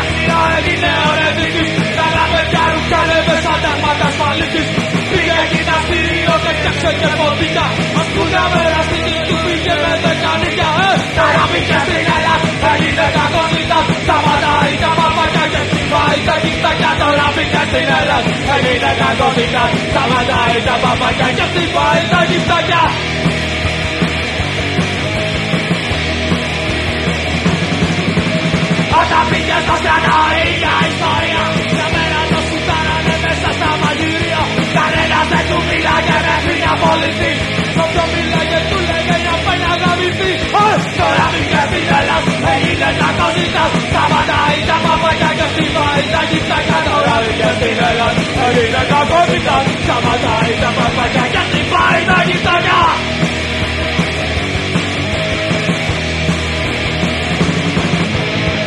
Αστείο 0.00 0.38
έγινε 0.56 0.92
ο 1.10 1.21
τάγματα 4.32 4.52
ασφαλίτης 4.52 4.68
Πήγε 5.10 5.38
γυμναστήριο 5.52 6.34
και 6.44 6.52
φτιάξε 6.58 6.90
και 7.00 7.10
ποντίκια 7.18 7.66
Ας 8.00 8.08
πούνε 8.14 8.42
μεραστική 8.52 9.16
του 9.28 9.36
πήγε 9.44 9.74
με 9.82 9.92
δεκανίκια 10.04 10.68
Ε, 10.88 10.92
τώρα 11.18 11.44
πήγε 11.52 11.78
στην 11.84 11.98
Ελλάδα 12.00 12.34
έγινε 12.72 13.06
κακοσίτας 13.16 13.84
Σταματάει 14.04 14.74
τα 14.82 14.90
παπάκια 14.98 15.44
και 15.52 15.60
χτυπάει 15.68 16.18
τα 16.28 16.34
γυφτάκια 16.42 16.90
Τώρα 17.00 17.26
πήγε 17.36 17.62
στην 17.70 17.86
Ελλάδα 18.00 18.16
έγινε 18.54 18.90
κακοσίτας 19.00 19.70
Σταματάει 19.92 20.58
τα 20.68 20.74
παπάκια 20.84 21.28
και 21.36 21.44
χτυπάει 21.50 22.02
τα 22.12 22.20
γυφτάκια 22.30 22.82
Όταν 29.00 29.24
πήγε 29.30 29.56
στο 29.64 29.74
στρατό 29.82 30.18
ίδια 30.46 30.74
Κανένας 34.78 35.26
δεν 35.32 35.44
του 35.48 35.58
μίλαγε 35.68 36.18
μέχρι 36.26 36.54
να 36.64 36.70
απολυθεί 36.76 37.30
Όποιο 37.84 38.04
μίλαγε 38.12 38.60
του 38.70 38.78
λέγε 38.88 39.16
για 39.24 39.34
πάει 39.44 39.60
να 39.64 39.72
γαμηθεί 39.82 40.32
Ε, 40.64 40.74
Τώρα 41.00 41.26
πήγε 41.32 41.62
στην 41.68 41.86
Ελλάδα 41.98 42.32
έγινε 42.54 42.88
κακοσίτας 43.00 43.70
Σταματάει 43.90 44.58
τα 44.68 44.76
παπάκια 44.84 45.30
και 45.38 45.46
χτυπάει 45.52 46.04
τα 46.14 46.20
γυφτάκια 46.30 46.78
Τώρα 46.88 47.14
πήγε 47.22 47.50
στην 47.58 47.76
Ελλάδα 47.90 48.22
έγινε 48.46 48.82
κακοσίτας 48.92 49.64
Σταματάει 49.84 50.52
τα 50.62 50.70
παπάκια 50.78 51.24
και 51.32 51.42
χτυπάει 51.46 52.00
τα 52.08 52.18
γυφτάκια 52.28 52.80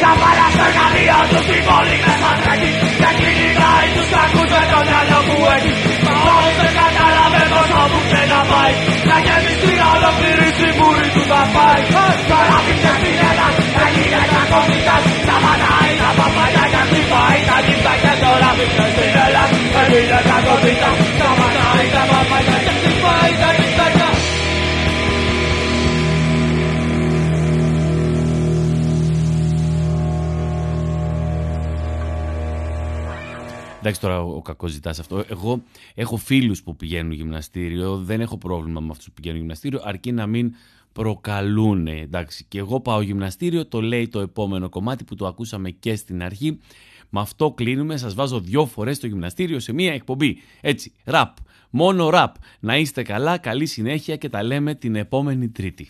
Καβάλα 0.01 0.47
στο 0.53 0.63
εργαλείο 0.69 1.19
του 1.29 1.39
στην 1.47 1.61
πόλη 1.67 1.97
μέσα 2.05 2.31
τρέχει 2.41 2.71
Και 3.01 3.09
κυνηγάει 3.19 3.87
τους 3.95 4.07
κακούς 4.13 4.49
με 4.55 4.63
το 4.71 4.79
μυαλό 4.87 5.19
που 5.27 5.35
έχει 5.55 5.73
Μα 5.75 5.81
όμως 5.81 5.94
δεν 6.59 6.73
κατάλαβε 6.79 7.43
πόσο 7.53 7.81
που 7.91 7.99
και 8.11 8.21
να 8.31 8.41
πάει. 8.51 8.73
Να 9.09 9.17
γεμίσει 9.25 9.73
ολοκλήρη 9.93 10.49
σιγούρη 10.59 11.07
του 11.15 11.23
θα 11.31 11.41
πάει. 11.55 11.81
Τώρα 12.31 12.57
πήγε 12.65 12.91
στην 12.99 13.17
Ελλάδα 13.29 13.65
έγινε 13.87 14.21
κακότητας 14.33 15.03
Σταματάει 15.23 15.93
τα 16.01 16.09
παπάγια 16.19 16.65
και 16.73 16.81
χτυπάει 16.87 17.39
τα 17.49 17.57
γύφτα 17.65 17.93
Και 18.03 18.13
τώρα 18.23 18.49
πήγε 18.57 18.85
στην 18.93 19.11
Ελλάδα 19.25 19.57
έγινε 19.81 20.19
κακότητας 20.29 20.95
Σταματάει 21.17 21.87
τα 21.95 22.03
παπάγια 22.11 22.64
Εντάξει 33.85 34.03
τώρα 34.03 34.21
ο 34.21 34.41
κακός 34.41 34.71
ζητάς 34.71 34.99
αυτό. 34.99 35.23
Εγώ 35.29 35.63
έχω 35.95 36.17
φίλους 36.17 36.63
που 36.63 36.75
πηγαίνουν 36.75 37.11
γυμναστήριο. 37.11 37.97
Δεν 37.97 38.21
έχω 38.21 38.37
πρόβλημα 38.37 38.79
με 38.79 38.87
αυτούς 38.91 39.05
που 39.05 39.13
πηγαίνουν 39.13 39.39
γυμναστήριο, 39.39 39.81
αρκεί 39.83 40.11
να 40.11 40.27
μην 40.27 40.53
προκαλούν. 40.91 41.87
Εντάξει, 41.87 42.45
και 42.47 42.59
εγώ 42.59 42.79
πάω 42.79 43.01
γυμναστήριο, 43.01 43.67
το 43.67 43.81
λέει 43.81 44.07
το 44.07 44.19
επόμενο 44.19 44.69
κομμάτι 44.69 45.03
που 45.03 45.15
το 45.15 45.27
ακούσαμε 45.27 45.69
και 45.69 45.95
στην 45.95 46.23
αρχή. 46.23 46.59
Με 47.09 47.19
αυτό 47.19 47.51
κλείνουμε. 47.51 47.97
Σας 47.97 48.13
βάζω 48.13 48.39
δυο 48.39 48.65
φορές 48.65 48.97
στο 48.97 49.07
γυμναστήριο 49.07 49.59
σε 49.59 49.73
μία 49.73 49.93
εκπομπή. 49.93 50.37
Έτσι, 50.61 50.91
ραπ. 51.03 51.37
Μόνο 51.69 52.09
ραπ. 52.09 52.35
Να 52.59 52.77
είστε 52.77 53.03
καλά, 53.03 53.37
καλή 53.37 53.65
συνέχεια 53.65 54.15
και 54.15 54.29
τα 54.29 54.43
λέμε 54.43 54.75
την 54.75 54.95
επόμενη 54.95 55.49
Τρίτη. 55.49 55.89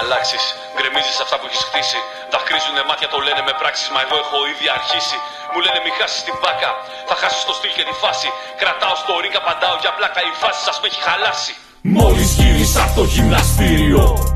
Αλλάξεις. 0.00 0.44
Γκρεμίζεις 0.74 1.16
αυτά 1.24 1.36
που 1.38 1.46
έχεις 1.48 1.62
χτίσει. 1.68 2.00
Δακρύζουνε 2.32 2.82
μάτια 2.88 3.08
το 3.12 3.18
λένε 3.26 3.42
με 3.48 3.54
πράξεις. 3.60 3.88
Μα 3.94 4.00
εγώ 4.04 4.16
έχω 4.24 4.38
ήδη 4.52 4.66
αρχίσει. 4.78 5.16
Μου 5.52 5.58
λένε 5.64 5.78
μην 5.84 5.92
χάσεις 5.98 6.20
την 6.26 6.36
μπάκα. 6.40 6.70
Θα 7.08 7.14
χάσεις 7.20 7.42
το 7.48 7.54
στυλ 7.58 7.72
και 7.78 7.84
τη 7.88 7.94
φάση. 8.02 8.28
Κρατάω 8.60 8.94
στο 9.02 9.12
ring, 9.22 9.34
απαντάω 9.42 9.76
για 9.82 9.92
πλάκα. 9.96 10.20
Η 10.30 10.32
φάση 10.42 10.60
σας 10.66 10.76
με 10.80 10.86
έχει 10.90 11.00
χαλάσει. 11.08 11.54
Μόλις 11.82 12.32
γύρισα 12.32 12.82
από 12.82 12.94
το 12.94 13.04
γυμναστήριο 13.04 14.32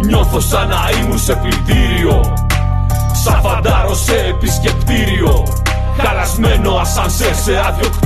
Νιώθω 0.00 0.40
σαν 0.40 0.68
να 0.68 0.90
ήμουν 1.00 1.18
σε 1.18 1.34
πλυντήριο 1.34 2.34
Σαν 3.24 3.40
φαντάρο 3.40 3.94
σε 3.94 4.16
επισκεπτήριο 4.16 5.62
Χαλασμένο 5.98 6.76
ασανσέρ 6.76 7.34
σε 7.34 7.58
άδειο 7.66 7.90
κτίριο 7.90 8.05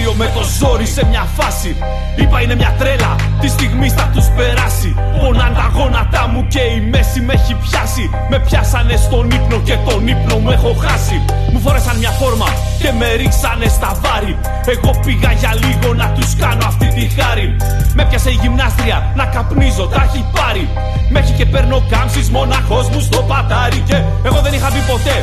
γυμναστήριο 0.00 0.14
με 0.14 0.26
το 0.34 0.42
ζόρι 0.58 0.86
σε 0.86 1.06
μια 1.06 1.24
φάση. 1.36 1.76
Είπα 2.16 2.40
είναι 2.42 2.54
μια 2.54 2.74
τρέλα, 2.78 3.16
τη 3.40 3.48
στιγμή 3.48 3.88
θα 3.90 4.10
τους 4.14 4.26
περάσει 4.36 4.94
Πονάν 5.18 5.54
τα 5.54 5.70
γόνατά 5.74 6.28
μου 6.32 6.46
και 6.48 6.60
η 6.76 6.80
μέση 6.90 7.20
με 7.20 7.32
έχει 7.32 7.54
πιάσει. 7.54 8.10
Με 8.30 8.38
πιάσανε 8.38 8.96
στον 8.96 9.30
ύπνο 9.30 9.58
και 9.68 9.76
τον 9.86 10.06
ύπνο 10.08 10.36
μου 10.38 10.50
έχω 10.50 10.72
χάσει. 10.84 11.18
Μου 11.52 11.60
φόρεσαν 11.64 11.96
μια 11.98 12.10
φόρμα 12.10 12.48
και 12.80 12.90
με 12.98 13.08
ρίξανε 13.20 13.68
στα 13.76 13.90
βάρη. 14.02 14.32
Εγώ 14.74 14.90
πήγα 15.04 15.32
για 15.32 15.52
λίγο 15.62 15.94
να 15.94 16.06
τους 16.16 16.36
κάνω 16.42 16.64
αυτή 16.66 16.88
τη 16.96 17.04
χάρη. 17.16 17.56
Με 17.94 18.04
πιάσε 18.08 18.30
η 18.30 18.38
γυμνάστρια 18.42 19.12
να 19.16 19.24
καπνίζω, 19.24 19.86
τα 19.86 20.02
έχει 20.08 20.24
πάρει. 20.36 20.68
Με 21.12 21.18
έχει 21.18 21.32
και 21.32 21.46
παίρνω 21.46 21.78
κάμψεις 21.90 22.30
μοναχός 22.30 22.88
μου 22.88 23.00
στο 23.00 23.20
πατάρι. 23.30 23.80
Και 23.88 23.96
εγώ 24.28 24.40
δεν 24.44 24.52
είχα 24.52 24.68
μπει 24.72 24.80
ποτέ 24.92 25.16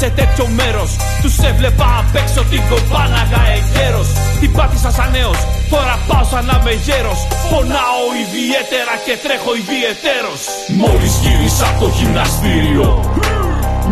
σε 0.00 0.08
τέτοιο 0.18 0.46
μέρος. 0.58 0.90
Τους 1.22 1.36
έβλεπα 1.50 1.88
απ' 2.00 2.16
έξω 2.22 2.40
την 2.52 2.62
κομπάναγα 2.70 3.42
εγκαίρος. 3.56 4.08
Την 4.40 4.50
πάτησα 4.56 4.90
σαν 4.96 5.10
νέος, 5.16 5.38
τώρα 5.72 5.94
πάω 6.08 6.24
σαν 6.32 6.44
να 6.48 6.56
είμαι 6.58 6.74
γέρος. 6.86 7.20
Πονάω 7.50 8.04
ιδιαίτερα 8.24 8.94
και 9.06 9.14
τρέχω 9.24 9.52
ιδιαιτέρως. 9.62 10.40
Μόλις 10.80 11.12
γύρισα 11.22 11.64
από 11.70 11.78
το 11.82 11.88
γυμναστήριο 11.96 12.88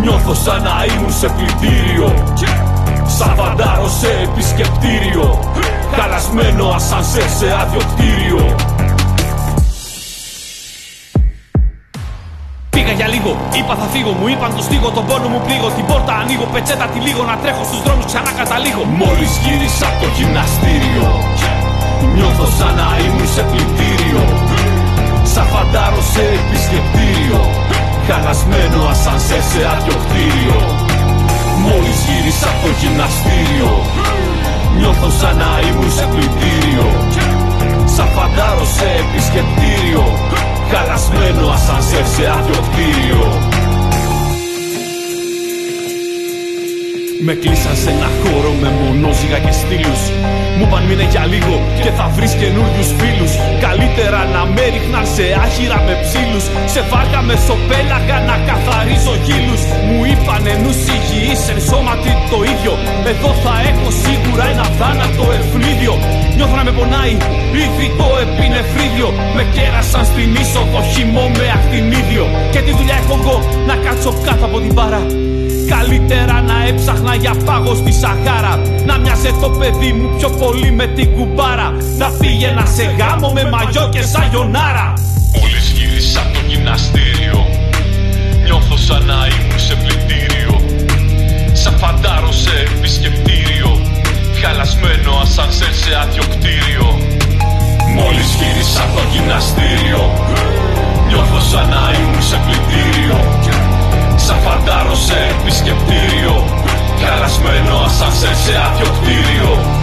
Νιώθω 0.02 0.34
σαν 0.44 0.62
να 0.62 0.74
ήμουν 0.92 1.12
σε 1.20 1.28
πλυντήριο. 1.36 2.08
Σαν 3.18 3.34
φαντάρο 3.36 3.88
σε 4.00 4.10
επισκεπτήριο 4.22 5.54
Χαλασμένο 5.96 6.68
ασανσέρ 6.68 7.28
σε 7.38 7.46
άδειο 7.60 7.80
κτίριο 7.94 8.56
Πήγα 12.90 13.02
για 13.04 13.14
λίγο, 13.16 13.32
είπα 13.58 13.74
θα 13.80 13.86
φύγω. 13.92 14.12
Μου 14.20 14.26
είπαν 14.32 14.50
το 14.56 14.62
στίγω, 14.68 14.88
τον 14.96 15.04
πόνο 15.08 15.28
μου 15.32 15.40
πλήγω. 15.46 15.68
Την 15.76 15.86
πόρτα 15.90 16.12
ανοίγω, 16.22 16.46
πετσέτα 16.52 16.86
τη 16.92 16.98
λίγο 17.06 17.22
να 17.30 17.34
τρέχω 17.42 17.62
στους 17.68 17.80
δρόμους 17.84 18.06
ξανά 18.10 18.32
καταλήγω. 18.40 18.82
Μόλις 19.00 19.32
γύρισα 19.42 19.86
από 19.90 19.98
το 20.02 20.08
γυμναστήριο, 20.16 21.06
νιώθω 22.14 22.46
σαν 22.58 22.72
να 22.80 22.88
ήμουν 23.04 23.28
σε 23.34 23.42
πλυντήριο. 23.50 24.22
Σαν 25.32 25.46
φαντάρο 25.52 26.02
σε 26.12 26.22
επισκεπτήριο. 26.38 27.40
Χαλασμένο 28.06 28.80
ασανσέρ 28.92 29.42
σε 29.50 29.60
άδειο 29.72 29.96
κτίριο. 30.04 30.58
Μόλις 31.66 31.98
γύρισα 32.06 32.46
από 32.52 32.60
το 32.64 32.70
γυμναστήριο, 32.80 33.70
νιώθω 34.78 35.08
σαν 35.20 35.34
να 35.42 35.50
ήμουν 35.68 35.90
σε 35.98 36.04
πλυντήριο. 36.12 36.86
Σαν 37.94 38.08
φαντάρο 38.16 38.64
σε 38.76 38.86
επισκεπτήριο. 39.02 40.04
Χαλασμένο 40.72 41.48
ασανσέρ 41.48 42.06
σε 42.06 42.30
άδειο 42.38 42.60
κτίριο 42.70 43.49
Με 47.26 47.34
κλείσαν 47.42 47.76
σε 47.82 47.90
ένα 47.96 48.08
χώρο 48.20 48.50
με 48.62 48.68
μονόζυγα 48.78 49.38
και 49.44 49.54
στήλους. 49.60 50.02
Μου 50.56 50.64
είπαν 50.66 50.82
μείνε 50.88 51.06
για 51.12 51.24
λίγο 51.32 51.54
και 51.84 51.90
θα 51.98 52.06
βρεις 52.16 52.32
καινούριους 52.40 52.90
φίλους. 52.98 53.32
Καλύτερα 53.66 54.20
να 54.34 54.42
με 54.54 54.64
ρίχναν 54.72 55.06
σε 55.14 55.24
άχυρα 55.44 55.78
με 55.86 55.94
ψήλους. 56.04 56.44
Σε 56.72 56.80
βάρκα 56.90 57.20
με 57.28 57.34
σοπέλαγα 57.46 58.16
να 58.28 58.36
καθαρίζω 58.48 59.14
γύλους. 59.26 59.62
Μου 59.86 59.98
είπανε 60.10 60.52
νους 60.62 60.80
υγιής 60.94 61.42
εν 61.52 61.60
σώματι 61.68 62.12
το 62.30 62.38
ίδιο. 62.52 62.72
Εδώ 63.10 63.30
θα 63.42 63.54
έχω 63.70 63.88
σίγουρα 64.04 64.44
ένα 64.54 64.66
θάνατο 64.78 65.24
ευνίδιο. 65.38 65.94
Νιώθω 66.36 66.56
να 66.60 66.64
με 66.68 66.72
πονάει 66.78 67.14
ήδη 67.64 67.86
το 68.00 68.08
επινεφρίδιο. 68.24 69.08
Με 69.36 69.42
κέρασαν 69.54 70.04
στην 70.10 70.30
είσοδο 70.40 70.80
χυμό 70.92 71.24
με 71.38 71.46
ακτινίδιο. 71.56 72.24
Και 72.52 72.60
τη 72.66 72.72
δουλειά 72.78 72.96
έχω 73.02 73.14
εγώ 73.20 73.36
να 73.68 73.74
κάτσω 73.84 74.10
κάτω 74.26 74.44
από 74.48 74.58
την 74.64 74.74
παρά 74.78 75.02
Καλύτερα 75.76 76.40
να 76.40 76.66
έψαχνα 76.66 77.14
για 77.14 77.34
πάγο 77.44 77.74
στη 77.74 77.92
Σαχάρα. 77.92 78.54
Να 78.86 78.98
μοιάζε 78.98 79.32
το 79.40 79.48
παιδί 79.50 79.92
μου 79.92 80.16
πιο 80.16 80.30
πολύ 80.30 80.70
με 80.72 80.86
την 80.86 81.14
κουμπάρα. 81.14 81.68
Να 81.98 82.08
πήγαινα 82.10 82.64
σε 82.66 82.84
γάμο 82.98 83.32
με 83.32 83.44
μαγιό 83.50 83.88
και 83.92 84.02
σαγιονάρα. 84.02 84.92
Μόλις 85.36 85.66
γύρισα 85.76 86.20
από 86.20 86.32
το 86.32 86.40
γυμναστήριο 86.48 87.46
Νιώθω 88.44 88.76
σαν 88.76 89.04
να 89.04 89.18
ήμουν 89.32 89.58
σε 89.66 89.74
πλυντήριο. 89.74 90.54
Σαν 91.52 91.78
φαντάρο 91.78 92.32
σε 92.32 92.54
επισκεπτήριο 92.76 93.70
Χαλασμένο 94.42 95.12
ασανσέρ 95.22 95.72
σε 95.82 95.90
άδειο 96.02 96.22
κτίριο 96.32 96.88
Μόλις 97.96 98.28
γύρισα 98.38 98.82
από 98.82 98.94
το 98.96 99.02
γυμναστήριο 99.12 100.02
Νιώθω 101.08 101.40
σαν 101.50 101.68
να 101.68 101.82
ήμουν 101.98 102.22
σε 102.22 102.36
πλυντήριο 102.44 103.16
Σαν 104.26 104.38
φαντάρο 104.44 104.94
σε 104.94 105.16
επισκεπτήριο 105.32 106.34
Καλασμένο 107.04 107.76
ασανσέρ 107.86 108.34
σε 108.34 108.52
άδειο 108.66 108.90
κτίριο. 108.96 109.79